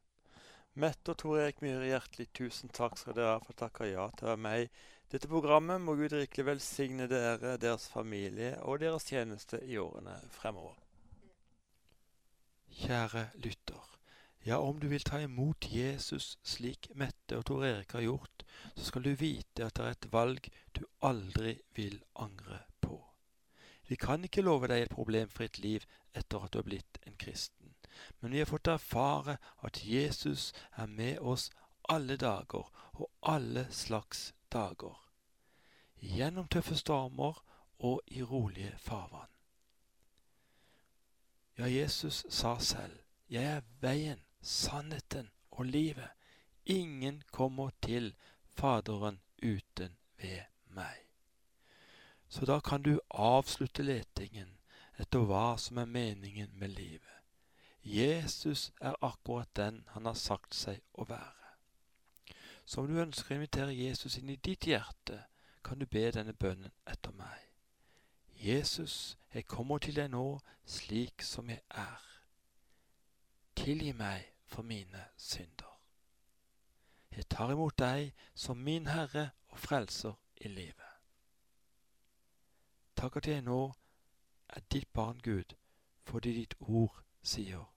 [0.77, 4.03] Mette og Tor Erik Myhre, hjertelig tusen takk skal dere ha for å takke ja
[4.13, 4.67] til å være med i
[5.15, 5.81] dette programmet.
[5.81, 10.77] Må Gud rikelig velsigne dere, deres familie og deres tjeneste i årene fremover.
[12.77, 13.89] Kjære lytter.
[14.45, 18.45] Ja, om du vil ta imot Jesus slik Mette og Tor Erik har gjort,
[18.77, 23.01] så skal du vite at det er et valg du aldri vil angre på.
[23.89, 27.56] Vi kan ikke love deg et problemfritt liv etter at du har blitt en kristen
[28.21, 31.51] men vi har fått erfare at Jesus er med oss
[31.89, 34.97] alle dager og alle slags dager.
[36.01, 37.43] Gjennom tøffe stormer
[37.79, 39.31] og i rolige farvann.
[41.59, 46.13] Ja, Jesus sa selv, 'Jeg er veien, sannheten og livet'.
[46.65, 50.97] Ingen kommer til Faderen uten ved meg.
[52.29, 54.59] Så da kan du avslutte letingen
[54.99, 57.16] etter hva som er meningen med livet.
[57.89, 61.53] Jesus er akkurat den han har sagt seg å være.
[62.65, 65.21] Så om du ønsker å invitere Jesus inn i ditt hjerte,
[65.63, 67.45] kan du be denne bønnen etter meg.
[68.43, 72.03] Jesus, jeg kommer til deg nå slik som jeg er.
[73.55, 75.79] Tilgi meg for mine synder.
[77.15, 80.91] Jeg tar imot deg som min Herre og Frelser i livet.
[82.99, 83.61] Takk at jeg nå
[84.51, 85.55] er ditt barn, Gud,
[86.03, 87.76] fordi ditt ord sier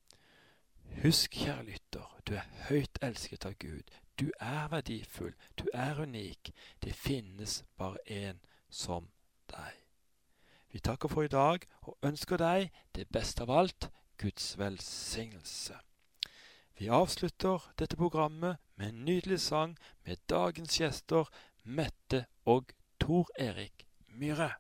[1.03, 3.83] Husk, kjære lytter, du er høyt elsket av Gud.
[4.19, 6.53] Du er verdifull, du er unik.
[6.83, 8.39] Det finnes bare én
[8.71, 9.09] som
[9.51, 9.83] deg.
[10.73, 13.89] Vi takker for i dag og ønsker deg det beste av alt
[14.21, 15.79] Guds velsignelse.
[16.77, 21.31] Vi avslutter dette programmet med en nydelig sang med dagens gjester
[21.65, 24.53] Mette og Tor Erik Myhre.